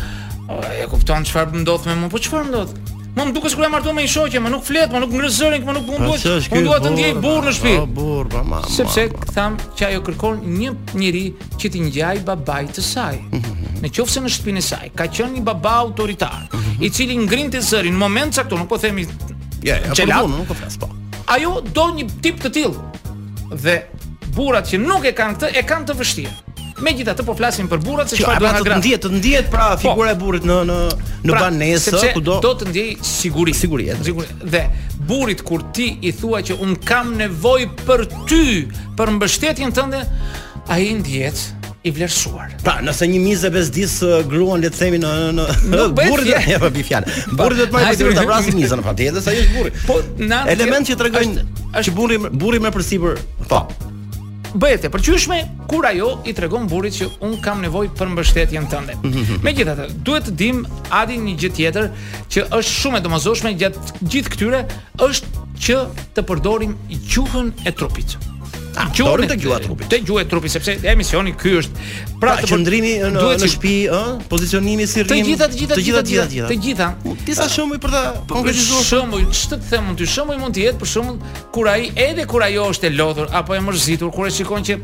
e 0.83 0.87
kupton 0.91 1.25
çfarë 1.25 1.51
më 1.53 1.61
ndodh 1.63 1.87
me 1.87 1.95
mua? 1.95 2.09
Po 2.09 2.19
çfarë 2.19 2.45
më 2.45 2.51
ndodh? 2.51 2.73
Mo 3.19 3.25
më 3.27 3.33
duket 3.35 3.51
sikur 3.51 3.65
jam 3.67 3.95
me 3.97 4.03
një 4.03 4.11
shoqe, 4.13 4.39
më 4.39 4.51
nuk 4.53 4.63
flet, 4.65 4.93
më 4.95 4.99
nuk 5.03 5.11
ngre 5.19 5.29
zërin, 5.35 5.63
më 5.67 5.73
nuk 5.75 5.87
po, 5.89 5.97
munduhet. 5.99 6.47
Unë 6.55 6.67
dua 6.69 6.77
të 6.85 6.91
ndjej 6.93 7.09
burr 7.19 7.47
në 7.49 7.53
shtëpi. 7.57 7.87
Burr, 7.97 8.29
pa 8.31 8.43
mamë. 8.47 8.71
Sepse 8.71 9.07
tham 9.35 9.57
që 9.75 9.87
ajo 9.89 10.03
kërkon 10.07 10.39
një 10.61 10.71
njerëz 11.01 11.49
që 11.59 11.71
t'i 11.75 11.83
njaj 11.89 12.15
babaj 12.29 12.69
të 12.77 12.83
saj. 12.93 13.17
Mhm. 13.19 13.83
Në 13.83 13.91
qoftë 13.95 14.15
se 14.15 14.21
në 14.23 14.31
shtëpinë 14.37 14.59
në 14.59 14.63
saj 14.71 14.87
ka 14.99 15.09
qenë 15.17 15.33
një 15.35 15.43
baba 15.51 15.75
autoritar, 15.85 16.47
mhm. 16.47 16.85
i 16.87 16.91
cili 16.95 17.17
të 17.57 17.61
zërin 17.73 17.93
në 17.93 17.99
moment 18.05 18.31
caktuar, 18.39 18.61
nuk 18.63 18.69
po 18.71 18.79
themi 18.85 19.09
Ja, 19.67 19.81
po, 19.81 20.27
nuk 20.31 20.47
po, 20.47 20.55
po. 20.81 20.89
Ajo 21.35 21.59
do 21.75 21.87
një 21.97 22.05
tip 22.23 22.37
të 22.43 22.49
tilë, 22.57 22.79
Dhe 23.65 23.81
burrat 24.37 24.67
që 24.71 24.77
nuk 24.79 25.03
e 25.05 25.13
kanë 25.17 25.35
këtë 25.41 25.57
e 25.59 25.63
kanë 25.67 25.85
të 25.89 25.93
vështirë 25.99 26.37
megjithatë 26.85 27.25
po 27.27 27.35
flasim 27.39 27.69
për 27.71 27.81
burrat 27.85 28.13
se 28.13 28.19
çfarë 28.19 28.39
do 28.41 28.47
pra 28.47 28.53
të 28.53 28.59
na 28.59 28.65
gratë. 28.67 28.95
Të 29.07 29.11
ndihet 29.19 29.49
pra 29.53 29.69
po. 29.75 29.81
figura 29.87 30.13
e 30.15 30.19
burrit 30.21 30.47
në 30.47 30.59
në 30.69 30.79
në 31.29 31.37
banesë 31.39 31.95
pra, 31.95 32.07
kudo. 32.15 32.39
Do 32.45 32.53
të 32.63 32.71
ndjej 32.71 32.89
siguri, 33.03 33.55
siguri 33.57 33.89
Siguri. 34.03 34.27
Dhe 34.43 34.63
burrit 35.09 35.43
kur 35.47 35.63
ti 35.75 35.91
i 36.09 36.13
thua 36.15 36.41
që 36.45 36.57
un 36.63 36.77
kam 36.89 37.15
nevojë 37.19 37.69
për 37.87 38.03
ty, 38.29 38.45
për 38.99 39.13
mbështetjen 39.19 39.73
tënde, 39.77 40.01
ai 40.73 40.87
ndihet 40.99 41.87
i 41.87 41.93
vlerësuar. 41.95 42.55
Pra, 42.65 42.79
nëse 42.87 43.07
një 43.09 43.21
mizë 43.23 43.51
bezdis 43.55 43.99
gruan 44.31 44.63
le 44.65 44.71
të 44.73 44.81
themi 44.85 44.99
në 45.03 45.13
në 45.37 45.89
burrë, 45.97 46.27
ja 46.53 46.59
po 46.63 46.71
bëj 46.73 46.87
fjalë. 46.91 47.17
Burri 47.39 47.61
do 47.61 47.69
të 47.69 47.77
marrë 47.77 47.93
vetëm 47.97 48.15
ta 48.21 48.27
vrasë 48.31 48.57
mizën 48.57 48.81
në 48.81 48.83
po, 48.83 48.95
fatjetë, 48.95 49.23
sa 49.29 49.37
jo 49.37 49.45
është 49.45 49.55
burri. 49.59 49.77
Po, 49.87 50.01
element 50.57 50.91
që 50.93 50.99
tregojnë 51.05 51.47
është 51.83 51.97
burri 51.99 52.19
burri 52.45 52.65
më 52.69 52.75
përsipër. 52.79 53.23
Po 53.53 53.63
bëhet 54.57 54.85
e 54.87 54.91
përqyeshme 54.93 55.39
kur 55.69 55.85
ajo 55.89 56.13
i 56.29 56.33
tregon 56.37 56.69
burrit 56.71 56.97
që 56.99 57.09
un 57.27 57.37
kam 57.45 57.61
nevojë 57.65 57.93
për 57.99 58.13
mbështetjen 58.13 58.69
tënde. 58.73 58.95
Mhm. 59.05 59.41
Megjithatë, 59.45 59.89
duhet 60.07 60.29
të 60.31 60.37
dim 60.43 60.63
adi 61.01 61.19
një 61.21 61.35
gjë 61.43 61.53
tjetër 61.59 61.91
që 62.33 62.47
është 62.61 62.73
shumë 62.81 62.99
e 62.99 63.05
domozshme 63.05 63.55
gjatë 63.61 63.85
gjithë 64.07 64.35
këtyre 64.37 64.63
është 65.09 65.47
që 65.69 65.79
të 66.17 66.27
përdorim 66.31 66.75
i 66.95 67.01
quhën 67.11 67.53
e 67.67 67.73
trupit. 67.81 68.17
Dorën 68.97 69.29
të 69.31 69.37
gjuat 69.43 69.65
trupit. 69.65 69.89
Të 69.91 69.99
gjuat 70.07 70.29
trupit 70.31 70.53
sepse 70.53 70.75
emisioni 70.89 71.33
ky 71.39 71.57
është 71.63 71.89
pra 72.23 72.37
të 72.39 72.49
qendrimi 72.51 72.95
në 73.03 73.11
në 73.13 73.47
shtëpi, 73.49 73.73
ë, 73.95 74.03
pozicionimi 74.31 74.87
si 74.91 75.03
rrim. 75.05 75.11
Të 75.11 75.19
gjitha 75.27 75.49
të 75.49 75.59
gjitha 75.59 75.79
të 75.79 75.85
gjitha 75.85 76.03
të 76.03 76.13
gjitha. 76.13 76.51
Të 76.51 76.59
gjitha. 76.65 76.89
Disa 77.27 77.43
sa 77.43 77.49
shembuj 77.55 77.81
për 77.83 77.95
ta 77.95 78.03
po, 78.21 78.37
konkretizuar. 78.39 78.85
Shembuj, 78.89 79.25
ç'të 79.35 79.59
të 79.59 79.71
them 79.73 79.91
ti, 79.99 80.09
shembuj 80.13 80.39
mund 80.43 80.57
të 80.57 80.65
jetë 80.67 80.83
për 80.83 80.91
shembull 80.93 81.43
kur 81.57 81.71
ai 81.71 81.91
edhe 82.07 82.27
kur 82.31 82.45
ajo 82.47 82.69
është 82.75 82.91
e 82.91 82.95
lodhur 82.99 83.31
apo 83.41 83.55
e 83.55 83.61
mërzitur, 83.69 84.13
kur 84.15 84.27
e 84.27 84.33
shikon 84.39 84.67
që 84.67 84.81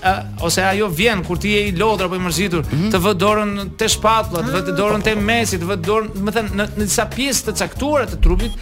eh, 0.00 0.46
ose 0.46 0.64
ajo 0.64 0.88
vjen 0.96 1.20
kur 1.28 1.36
ti 1.42 1.52
je 1.52 1.66
i 1.68 1.74
lodhur 1.76 2.06
apo 2.08 2.16
i 2.16 2.18
mërzitur, 2.24 2.64
mm 2.64 2.78
-hmm. 2.80 2.90
të 2.94 3.00
vë 3.04 3.12
dorën 3.22 3.52
te 3.76 3.88
shpatulla, 3.88 4.40
të 4.46 4.52
vë 4.54 4.60
ah, 4.62 4.78
dorën 4.78 5.02
po, 5.02 5.04
te 5.10 5.14
mesit, 5.20 5.60
të 5.62 5.68
vë 5.72 5.76
dorën, 5.88 6.08
më 6.24 6.32
thënë, 6.34 6.50
në, 6.56 6.66
në 6.78 6.82
disa 6.88 7.04
pjesë 7.16 7.44
të 7.50 7.52
caktuara 7.60 8.06
të 8.06 8.18
trupit, 8.24 8.52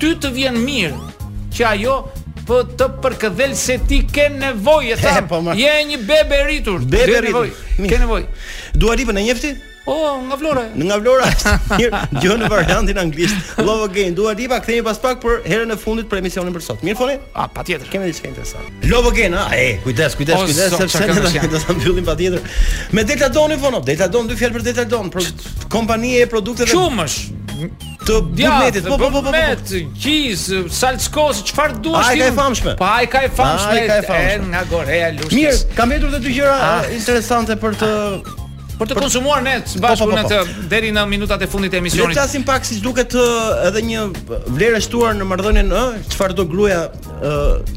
ty 0.00 0.14
të 0.16 0.32
vjen 0.34 0.56
mirë 0.64 0.96
që 1.54 1.64
ajo 1.70 1.96
po 2.48 2.58
të 2.76 2.86
përkëdhel 3.02 3.52
se 3.56 3.76
ti 3.88 4.00
ke 4.10 4.26
nevojë 4.34 4.96
e 4.96 5.04
thënë 5.04 5.28
po 5.30 5.44
je 5.60 5.76
një 5.92 6.00
bebe 6.08 6.40
rritur 6.48 6.82
ke 6.90 7.22
nevojë 7.28 7.86
ke 7.88 8.00
nevojë 8.00 8.26
dua 8.84 8.98
ripë 9.00 9.16
në 9.20 9.28
njëfti 9.30 9.54
Oh, 9.84 10.14
nga 10.24 10.36
Vlora. 10.40 10.62
Në 10.80 10.86
nga 10.88 10.96
Vlora. 10.96 11.26
Mirë, 11.78 11.98
dëgjoj 12.16 12.36
në 12.40 12.46
variantin 12.48 12.96
anglisht. 13.02 13.50
Love 13.60 13.90
again. 13.90 14.14
Dua 14.16 14.32
di 14.32 14.46
kthehemi 14.48 14.80
pas 14.86 14.96
pak 15.02 15.18
për 15.20 15.42
herën 15.44 15.74
e 15.74 15.76
fundit 15.76 16.08
për 16.08 16.22
emisionin 16.22 16.54
për 16.56 16.64
sot. 16.64 16.80
Mirë 16.88 16.96
foni? 17.02 17.18
Ah, 17.36 17.44
patjetër. 17.52 17.90
Kemë 17.92 18.08
diçka 18.08 18.30
interesante. 18.32 18.72
Love 18.88 19.10
again, 19.12 19.36
ha. 19.36 19.44
E, 19.52 19.66
kujdes, 19.84 20.16
kujdes, 20.16 20.40
kujdes, 20.40 20.78
sepse 20.80 21.04
ne 21.04 21.18
do 21.20 21.60
ta 21.60 21.76
mbyllim 21.76 22.08
patjetër. 22.08 22.48
Me 22.96 23.04
Delta 23.04 23.28
Don 23.36 23.52
i 23.52 23.60
vonop. 23.60 23.84
Delta 23.84 24.08
Don 24.08 24.32
dy 24.32 24.40
fjalë 24.40 24.56
për 24.56 24.64
Delta 24.70 24.88
Don, 24.96 25.12
për 25.12 25.28
kompanie 25.76 26.24
e 26.24 26.30
produkteve. 26.32 26.72
Çumësh 26.72 27.20
të 28.04 28.20
burnetit. 28.22 28.86
Po 28.88 28.98
po 28.98 29.08
po 29.08 29.08
po. 29.08 29.10
po, 29.10 29.22
po. 29.24 29.32
Burnet, 29.32 29.98
qiz, 30.00 30.46
salskos, 30.78 31.42
çfarë 31.50 31.80
duash 31.84 32.12
ti? 32.12 32.12
Ai 32.12 32.22
ka 32.22 32.28
e 32.30 32.36
famshme. 32.38 32.76
Po 32.80 32.88
ai 32.88 33.08
ka 33.12 33.24
e 33.28 33.32
famshme. 33.40 33.74
Ai 33.80 33.86
ka 33.90 33.98
e 34.02 34.06
famshme. 34.08 34.48
Nga 34.52 34.64
Korea 34.72 35.12
Lushkes. 35.18 35.36
Mirë, 35.38 35.76
kam 35.78 35.92
mbetur 35.92 36.16
të 36.18 36.22
dy 36.26 36.36
gjëra 36.38 36.56
ah. 36.70 36.88
interesante 36.98 37.58
për 37.62 37.78
të 37.82 37.92
Për 38.78 38.88
të 38.90 38.96
konsumuar 38.98 39.42
ne 39.44 39.52
bashkë 39.62 40.02
po, 40.02 40.08
po, 40.10 40.16
po, 40.16 40.22
në 40.30 40.70
deri 40.70 40.88
në 40.94 41.02
minutat 41.08 41.42
e 41.46 41.46
fundit 41.50 41.70
të 41.72 41.78
emisionit. 41.78 42.10
Le 42.10 42.14
të 42.16 42.24
flasim 42.24 42.44
pak 42.46 42.64
siç 42.66 42.80
duket 42.82 43.14
edhe 43.68 43.82
një 43.86 44.06
vlerë 44.56 44.80
shtuar 44.82 45.14
në 45.18 45.26
marrëdhënien 45.30 45.70
ë, 45.70 45.82
çfarë 46.10 46.36
do 46.40 46.46
gruaja 46.50 46.80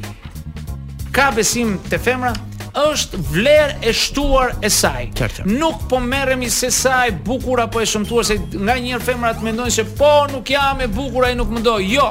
ka 1.14 1.28
besim 1.36 1.76
te 1.90 1.98
femra 1.98 2.32
është 2.74 3.18
vlerë 3.32 3.74
e 3.86 3.92
shtuar 3.92 4.56
e 4.62 4.68
saj. 4.70 5.10
Qartë, 5.14 5.44
Nuk 5.44 5.86
po 5.88 6.00
merremi 6.00 6.50
se 6.50 6.70
sa 6.70 7.06
e 7.06 7.12
bukur 7.12 7.60
apo 7.60 7.80
e 7.80 7.84
shëmtuar 7.84 8.24
se 8.24 8.36
nga 8.38 8.74
një 8.76 8.90
herë 8.96 9.04
femrat 9.06 9.42
mendojnë 9.42 9.70
se 9.70 9.84
po 9.84 10.26
nuk 10.32 10.50
jam 10.50 10.80
e 10.80 10.86
bukur 10.88 11.24
ai 11.24 11.34
nuk 11.34 11.48
më 11.48 11.62
do. 11.62 11.78
Jo, 11.78 12.10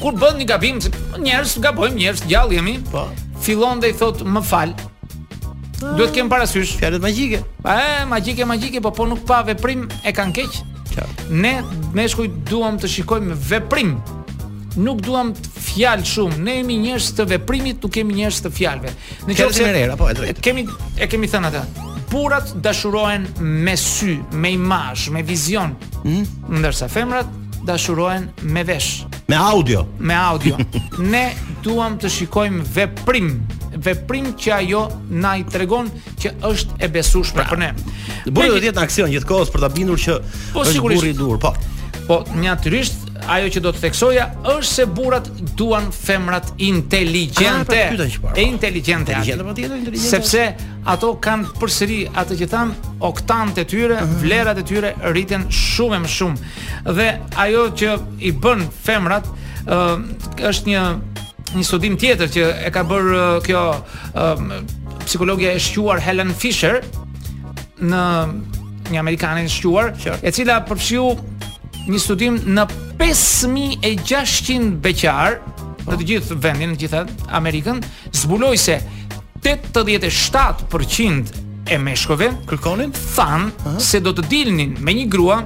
kur 0.00 0.14
bën 0.18 0.38
një 0.40 0.46
gabim, 0.48 0.78
njerëz 1.20 1.56
gabojmë, 1.62 1.96
njerëz 2.00 2.22
gjallë 2.30 2.54
jemi. 2.58 2.76
Po. 2.90 3.04
Fillon 3.44 3.80
dhe 3.80 3.92
i 3.92 3.94
thot 3.94 4.22
më 4.26 4.42
fal. 4.42 4.72
Ah. 5.82 5.94
Duhet 5.94 6.12
kem 6.16 6.28
parasysh. 6.30 6.76
Fjalët 6.80 7.02
magjike. 7.02 7.42
a 7.64 7.76
e, 7.78 8.04
magjike, 8.06 8.44
magjike, 8.44 8.80
po 8.82 8.90
po 8.90 9.06
nuk 9.06 9.24
pa 9.26 9.42
veprim 9.46 9.88
e 10.04 10.12
kanë 10.12 10.32
keq. 10.34 10.62
Ne 11.30 11.60
meshkujt 11.94 12.40
duam 12.50 12.78
të 12.80 12.88
shikojmë 12.90 13.34
veprim. 13.46 13.98
Nuk 14.82 15.00
duam 15.06 15.32
të 15.32 15.62
fjal 15.68 16.02
shumë. 16.06 16.38
Ne 16.42 16.56
jemi 16.58 16.78
njerëz 16.82 17.12
të 17.18 17.28
veprimit, 17.34 17.82
nuk 17.84 17.92
kemi 17.94 18.14
njerëz 18.18 18.40
të 18.46 18.50
fjalëve. 18.58 18.94
Në 19.28 19.36
çfarë 19.38 19.54
se... 19.54 19.70
merr 19.70 19.94
apo 19.94 20.08
e 20.10 20.16
drejtë? 20.18 20.42
Kemi 20.42 20.66
e 20.98 21.06
kemi 21.06 21.30
thënë 21.30 21.50
atë. 21.50 21.86
Burrat 22.10 22.54
dashurohen 22.64 23.26
me 23.38 23.74
sy, 23.76 24.16
me 24.32 24.50
imazh, 24.56 25.10
me 25.12 25.20
vizion. 25.22 25.74
Mm? 26.04 26.24
Ndërsa 26.58 26.88
femrat 26.88 27.28
dashurohen 27.64 28.28
me 28.42 28.62
vesh. 28.64 29.04
Me 29.28 29.36
audio. 29.36 29.86
Me 29.98 30.14
audio. 30.14 30.56
ne 31.12 31.32
duam 31.64 31.98
të 31.98 32.10
shikojmë 32.10 32.64
veprim 32.74 33.32
veprim 33.78 34.32
që 34.34 34.52
ajo 34.56 34.84
na 35.10 35.36
i 35.38 35.44
tregon 35.46 35.90
që 36.18 36.32
është 36.50 36.78
e 36.82 36.88
besueshme 36.90 37.42
pra, 37.42 37.52
për 37.52 37.60
ne. 37.60 37.68
Burri 38.26 38.50
do 38.50 38.56
të 38.62 38.68
jetë 38.70 38.80
në 38.80 38.86
aksion 38.88 39.12
gjithkohës 39.12 39.52
për 39.54 39.64
ta 39.66 39.68
bindur 39.74 40.00
që 40.02 40.16
po, 40.54 40.64
është 40.64 40.82
burri 40.82 41.12
i 41.12 41.12
dur, 41.18 41.36
po. 41.42 41.52
Po, 42.08 42.18
natyrisht, 42.42 42.96
ë 42.96 43.07
ajo 43.28 43.48
që 43.54 43.60
do 43.62 43.72
të 43.74 43.82
theksoja 43.82 44.24
është 44.40 44.68
se 44.68 44.84
burrat 44.96 45.26
duan 45.58 45.90
femrat 45.94 46.48
inteligjente. 46.64 47.80
Ah, 47.84 47.90
pra 47.90 48.06
e 48.06 48.10
po. 48.22 48.32
inteligjente. 48.40 49.14
Po, 49.14 49.96
Sepse 50.00 50.44
ato 50.88 51.12
kanë 51.22 51.50
përsëri 51.60 51.98
atë 52.22 52.38
që 52.40 52.48
tham, 52.52 52.72
oktant 53.04 53.58
e 53.60 53.64
tyre, 53.68 53.98
uh 54.00 54.00
-huh. 54.00 54.20
vlerat 54.22 54.58
e 54.58 54.62
tyre 54.62 54.94
rriten 55.12 55.44
shumë 55.50 55.98
më 56.04 56.08
shumë. 56.16 56.36
Dhe 56.96 57.08
ajo 57.36 57.66
që 57.80 57.88
i 58.18 58.32
bën 58.32 58.64
femrat 58.84 59.26
uh, 59.26 59.98
është 60.50 60.66
një 60.72 60.82
një 61.54 61.62
studim 61.64 61.96
tjetër 61.96 62.28
që 62.36 62.42
e 62.66 62.70
ka 62.70 62.84
bërë 62.84 63.36
uh, 63.36 63.42
kjo 63.42 63.60
uh, 63.72 64.40
psikologja 65.04 65.52
e 65.52 65.58
shquar 65.58 65.98
Helen 66.00 66.34
Fisher 66.34 66.80
në 67.80 68.04
një 68.92 68.98
amerikanë 68.98 69.44
e 69.44 69.48
shquar, 69.48 69.92
sure. 70.02 70.18
e 70.22 70.30
cila 70.32 70.60
përfshiu 70.68 71.16
një 71.88 71.98
studim 71.98 72.34
në 72.46 72.68
5600 72.98 74.72
beqar 74.82 75.36
në 75.88 75.96
të 75.98 76.06
gjithë 76.10 76.36
vendin, 76.42 76.72
në 76.72 76.76
të 76.76 76.80
gjithë 76.82 77.02
Amerikën, 77.38 77.76
zbuloi 78.22 78.58
se 78.60 78.76
87% 79.44 81.28
e 81.68 81.78
meshkove 81.78 82.28
kërkonin 82.50 82.92
than 83.14 83.44
uh 83.46 83.52
-huh. 83.68 83.78
se 83.80 84.00
do 84.00 84.12
të 84.16 84.26
dilnin 84.28 84.76
me 84.80 84.92
një 84.96 85.06
grua 85.12 85.38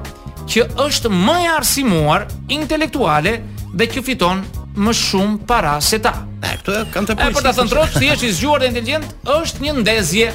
që 0.48 0.64
është 0.86 1.08
më 1.12 1.36
e 1.44 1.48
arsimuar 1.56 2.26
intelektuale 2.48 3.40
dhe 3.76 3.86
që 3.92 4.02
fiton 4.04 4.42
më 4.76 4.92
shumë 4.94 5.38
para 5.46 5.80
se 5.80 5.98
ta. 5.98 6.12
E, 6.42 6.56
këtë 6.58 6.86
kanë 6.94 7.06
të 7.08 7.14
pojtë. 7.16 7.32
Po 7.32 7.38
për 7.38 7.44
të 7.46 7.52
thënë 7.58 7.70
trotë, 7.74 7.98
si 7.98 8.04
është 8.14 8.26
i 8.26 8.32
zgjuar 8.32 8.60
dhe 8.60 8.66
inteligent, 8.72 9.04
është 9.26 9.60
një 9.64 9.72
ndezje 9.82 10.28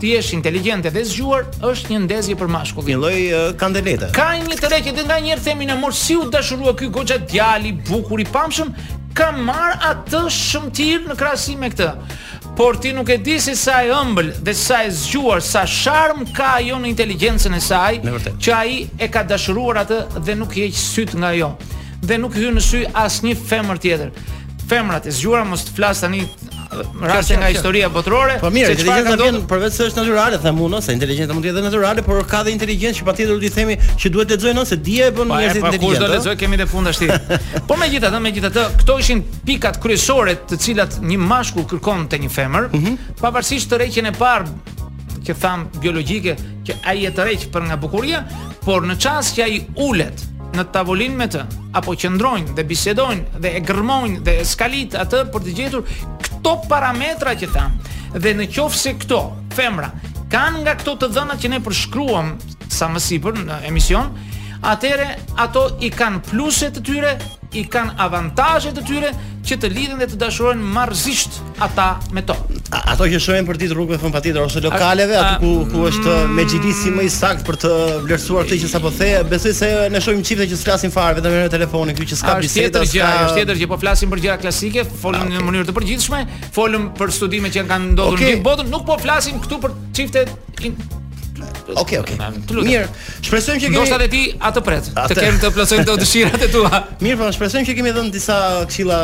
ti 0.00 0.08
je 0.08 0.20
inteligjent 0.32 0.86
dhe 0.88 1.00
zgjuar, 1.04 1.42
është 1.70 1.92
një 1.92 1.98
ndezje 2.06 2.36
për 2.40 2.48
mashkullin. 2.48 2.94
Një 2.94 2.98
lloj 3.02 3.18
uh, 3.20 3.42
kandelete. 3.60 4.08
Ka 4.16 4.30
një 4.40 4.56
të 4.56 4.70
që 4.86 4.94
dhe 4.96 5.04
nganjëherë 5.06 5.44
themi 5.44 5.68
në 5.68 5.76
mor 5.78 5.92
si 5.94 6.16
u 6.18 6.24
dashurua 6.32 6.72
ky 6.78 6.88
goxha 6.94 7.18
djali, 7.20 7.74
bukur 7.86 8.22
i 8.22 8.24
pamshëm, 8.26 8.72
ka 9.18 9.28
marr 9.36 9.76
atë 9.92 10.22
shëmtir 10.36 11.04
në 11.10 11.16
krahasim 11.20 11.60
me 11.62 11.68
këtë. 11.74 11.90
Por 12.58 12.80
ti 12.82 12.90
nuk 12.96 13.08
e 13.14 13.18
di 13.24 13.36
se 13.40 13.52
sa 13.60 13.82
e 13.86 13.92
ëmbël 13.94 14.32
dhe 14.44 14.54
sa 14.58 14.80
e 14.86 14.90
zgjuar, 15.02 15.40
sa 15.44 15.62
sharm 15.68 16.24
ka 16.36 16.56
ajo 16.58 16.80
në 16.82 16.90
inteligjencën 16.94 17.54
e 17.56 17.60
saj, 17.62 18.00
që 18.40 18.56
ai 18.56 18.82
e 19.00 19.08
ka 19.12 19.22
dashuruar 19.24 19.84
atë 19.84 20.02
dhe 20.26 20.34
nuk 20.40 20.56
i 20.60 20.64
heq 20.66 20.76
syt 20.80 21.14
nga 21.18 21.30
ajo. 21.34 21.52
Dhe 22.00 22.16
nuk 22.20 22.36
hyn 22.40 22.56
në 22.56 22.64
sy 22.64 22.82
asnjë 23.04 23.36
femër 23.50 23.80
tjetër. 23.84 24.14
Femrat 24.70 25.08
e 25.10 25.12
zgjuara 25.12 25.44
mos 25.50 25.64
të 25.66 25.72
flas 25.74 25.98
tani 26.00 26.20
rase 27.02 27.36
nga 27.36 27.48
historia 27.50 27.88
botërore. 27.88 28.38
Po 28.40 28.50
mirë, 28.52 28.74
inteligjenca 28.76 29.16
vjen 29.18 29.38
përveç 29.50 29.74
se 29.74 29.86
është 29.90 30.00
natyrale, 30.00 30.38
them 30.42 30.60
unë, 30.64 30.80
se 30.86 30.94
inteligjenca 30.94 31.34
mund 31.34 31.44
të 31.46 31.50
jetë 31.50 31.64
natyrale, 31.64 32.04
por 32.06 32.20
ka 32.30 32.42
dhe 32.46 32.52
inteligjencë 32.54 33.00
që 33.02 33.06
patjetër 33.08 33.38
do 33.42 33.48
i 33.48 33.52
themi 33.54 33.76
që 33.98 34.12
duhet 34.14 34.30
të 34.30 34.36
lexojnë 34.36 34.62
ose 34.62 34.78
dia 34.86 35.08
e 35.10 35.14
bën 35.16 35.32
njerëzit 35.34 35.62
inteligjent. 35.62 35.84
Po 35.84 35.88
kush 35.88 36.00
do 36.00 36.06
të 36.06 36.14
lexojë 36.14 36.40
kemi 36.44 36.60
në 36.60 36.68
fund 36.70 36.92
ashtu. 36.92 37.10
Por 37.68 37.82
megjithatë, 37.82 38.22
megjithatë, 38.26 38.66
këto 38.84 38.98
ishin 39.02 39.22
pikat 39.50 39.80
kryesore 39.82 40.36
të 40.50 40.60
cilat 40.64 40.98
një 41.02 41.18
mashkull 41.26 41.66
kërkon 41.74 42.06
te 42.12 42.22
një 42.22 42.32
femër, 42.36 42.70
mhm. 42.78 42.94
pavarësisht 43.20 43.70
të 43.72 43.82
rregjen 43.82 44.12
e 44.12 44.14
parë 44.16 44.50
që 45.26 45.34
tham 45.42 45.66
biologjike 45.82 46.38
që 46.66 46.78
ai 46.92 47.00
e 47.06 47.12
tërheq 47.14 47.48
për 47.52 47.66
nga 47.70 47.80
bukuria, 47.82 48.22
por 48.64 48.86
në 48.88 48.98
çast 49.02 49.36
që 49.40 49.44
ai 49.48 49.62
ulet 49.90 50.29
në 50.56 50.64
tavolinë 50.74 51.18
me 51.18 51.26
të, 51.30 51.42
apo 51.78 51.94
qëndrojnë 52.00 52.54
dhe 52.56 52.64
bisedojnë 52.68 53.40
dhe 53.44 53.52
e 53.58 53.62
gërmojnë 53.66 54.22
dhe 54.26 54.34
e 54.42 54.46
skalit 54.48 54.96
atë 54.98 55.24
për 55.34 55.44
të 55.46 55.54
gjetur 55.56 55.84
këto 56.24 56.54
parametra 56.70 57.36
që 57.40 57.50
ta, 57.54 57.68
Dhe 58.10 58.32
në 58.34 58.48
qofë 58.50 58.74
se 58.74 58.90
këto, 59.04 59.18
femra, 59.54 59.86
kanë 60.32 60.62
nga 60.64 60.72
këto 60.80 60.96
të 60.98 61.08
dhëna 61.14 61.36
që 61.38 61.50
ne 61.52 61.60
përshkruam 61.62 62.32
sa 62.66 62.88
më 62.90 62.98
në 63.46 63.58
emision, 63.68 64.08
atëre 64.66 65.06
ato 65.38 65.62
i 65.86 65.90
kanë 65.94 66.18
pluset 66.30 66.74
të 66.74 66.82
tyre, 66.88 67.12
i 67.54 67.62
kanë 67.70 67.94
avantazhet 68.02 68.74
të 68.74 68.82
tyre, 68.88 69.12
që 69.50 69.56
të 69.64 69.70
lidhen 69.74 69.98
dhe 70.00 70.06
të 70.12 70.18
dashurojnë 70.20 70.66
marrëzisht 70.74 71.38
ata 71.64 71.86
me 72.14 72.22
to. 72.26 72.36
A, 72.76 72.82
ato 72.92 73.06
që 73.10 73.18
shohin 73.22 73.46
për 73.48 73.58
ditë 73.64 73.76
rrugëve 73.76 73.98
fun 74.02 74.12
patjetër 74.14 74.44
ose 74.46 74.62
lokaleve 74.62 75.16
aty 75.18 75.40
ku 75.42 75.64
ku 75.72 75.86
është 75.88 76.12
mm. 76.12 76.36
me 76.36 76.44
xhilisi 76.46 76.92
më 76.94 77.06
i 77.08 77.10
sakt 77.14 77.42
për 77.48 77.58
të 77.64 77.72
vlerësuar 78.06 78.46
këtë 78.46 78.60
që 78.64 78.70
sapo 78.70 78.92
the, 78.98 79.08
besoj 79.32 79.54
se 79.58 79.70
ne 79.90 80.02
shohim 80.04 80.22
çifte 80.28 80.46
që 80.52 80.60
s'flasin 80.60 80.94
fare 80.94 81.18
vetëm 81.18 81.34
në 81.40 81.50
telefonin, 81.56 81.98
këtu 81.98 82.12
që 82.12 82.20
s'ka 82.20 82.36
biseda. 82.44 82.84
Është 82.84 82.94
tjetër 82.94 82.94
gjë, 82.94 83.10
është 83.24 83.40
tjetër 83.40 83.60
që 83.64 83.68
po 83.74 83.80
flasin 83.82 84.14
për 84.14 84.24
gjëra 84.28 84.40
klasike, 84.44 84.86
folën 85.02 85.26
ah, 85.26 85.34
në 85.34 85.42
mënyrë 85.50 85.68
të 85.72 85.76
përgjithshme, 85.80 86.22
folën 86.54 86.86
për 87.02 87.14
studime 87.18 87.50
që 87.54 87.66
kanë 87.72 87.90
ndodhur 87.96 88.22
në 88.22 88.32
mbi 88.36 88.46
botën, 88.46 88.70
nuk 88.70 88.86
po 88.88 89.00
flasim 89.02 89.42
këtu 89.42 89.58
për 89.66 89.78
çifte 90.00 90.26
Ok, 91.70 91.92
ok. 92.02 92.10
Mirë, 92.50 92.88
shpresojmë 93.24 93.60
që 93.62 93.68
kemi 93.70 93.76
Ndoshta 93.78 93.96
e 94.04 94.08
ti 94.12 94.20
atë 94.48 94.62
pret, 94.66 94.90
të 95.08 95.16
kemi 95.16 95.40
të 95.40 95.50
plotësojmë 95.56 95.86
të 95.88 95.94
dëshirat 96.02 96.44
e 96.50 96.52
tua. 96.52 96.82
Mirë, 97.06 97.16
po 97.22 97.28
shpresojmë 97.36 97.68
që 97.70 97.76
kemi 97.78 97.92
dhënë 97.96 98.12
disa 98.16 98.36
këshilla 98.68 98.98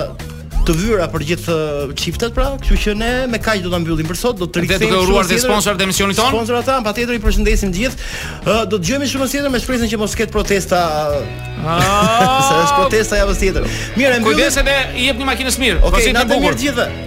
të 0.66 0.74
vyra 0.80 1.06
për 1.10 1.22
gjithë 1.30 1.56
çiftet 2.00 2.34
pra, 2.34 2.48
kështu 2.58 2.78
që 2.86 2.94
ne 2.98 3.12
me 3.30 3.38
kaq 3.42 3.62
do 3.64 3.70
ta 3.72 3.78
mbyllim 3.82 4.08
për 4.10 4.18
sot, 4.18 4.36
do 4.40 4.48
të 4.50 4.64
rikthehemi. 4.64 4.88
Ne 4.90 4.96
do 4.98 5.02
të 5.04 5.14
uruar 5.14 5.28
dhe 5.30 5.38
sponsorët 5.44 5.82
e 5.82 5.86
emisionit 5.86 6.18
ton. 6.18 6.32
Sponsorat 6.34 6.66
tan, 6.66 6.84
patjetër 6.86 7.18
i 7.18 7.22
përshëndesim 7.22 7.72
të 7.74 7.82
gjithë. 7.84 8.10
Do 8.70 8.76
të 8.76 8.82
dëgjojmë 8.84 9.10
shumë 9.14 9.30
tjetër 9.34 9.54
me 9.54 9.62
shpresën 9.62 9.92
që 9.94 10.02
mos 10.02 10.18
ketë 10.18 10.34
protesta. 10.34 10.82
Ah, 11.62 12.38
se 12.50 12.62
është 12.64 12.76
protesta 12.82 13.22
ja 13.22 13.26
tjetër. 13.30 13.66
Mirë, 13.98 14.20
mbyllim. 14.22 14.24
Kujdes 14.26 14.60
edhe 14.64 14.78
i 14.98 15.08
jepni 15.10 15.26
makinës 15.34 15.60
mirë. 15.62 15.84
Okej, 15.86 16.08
okay, 16.08 16.16
na 16.18 16.26
të 16.26 16.42
mirë 16.42 16.64
gjithë. 16.64 17.05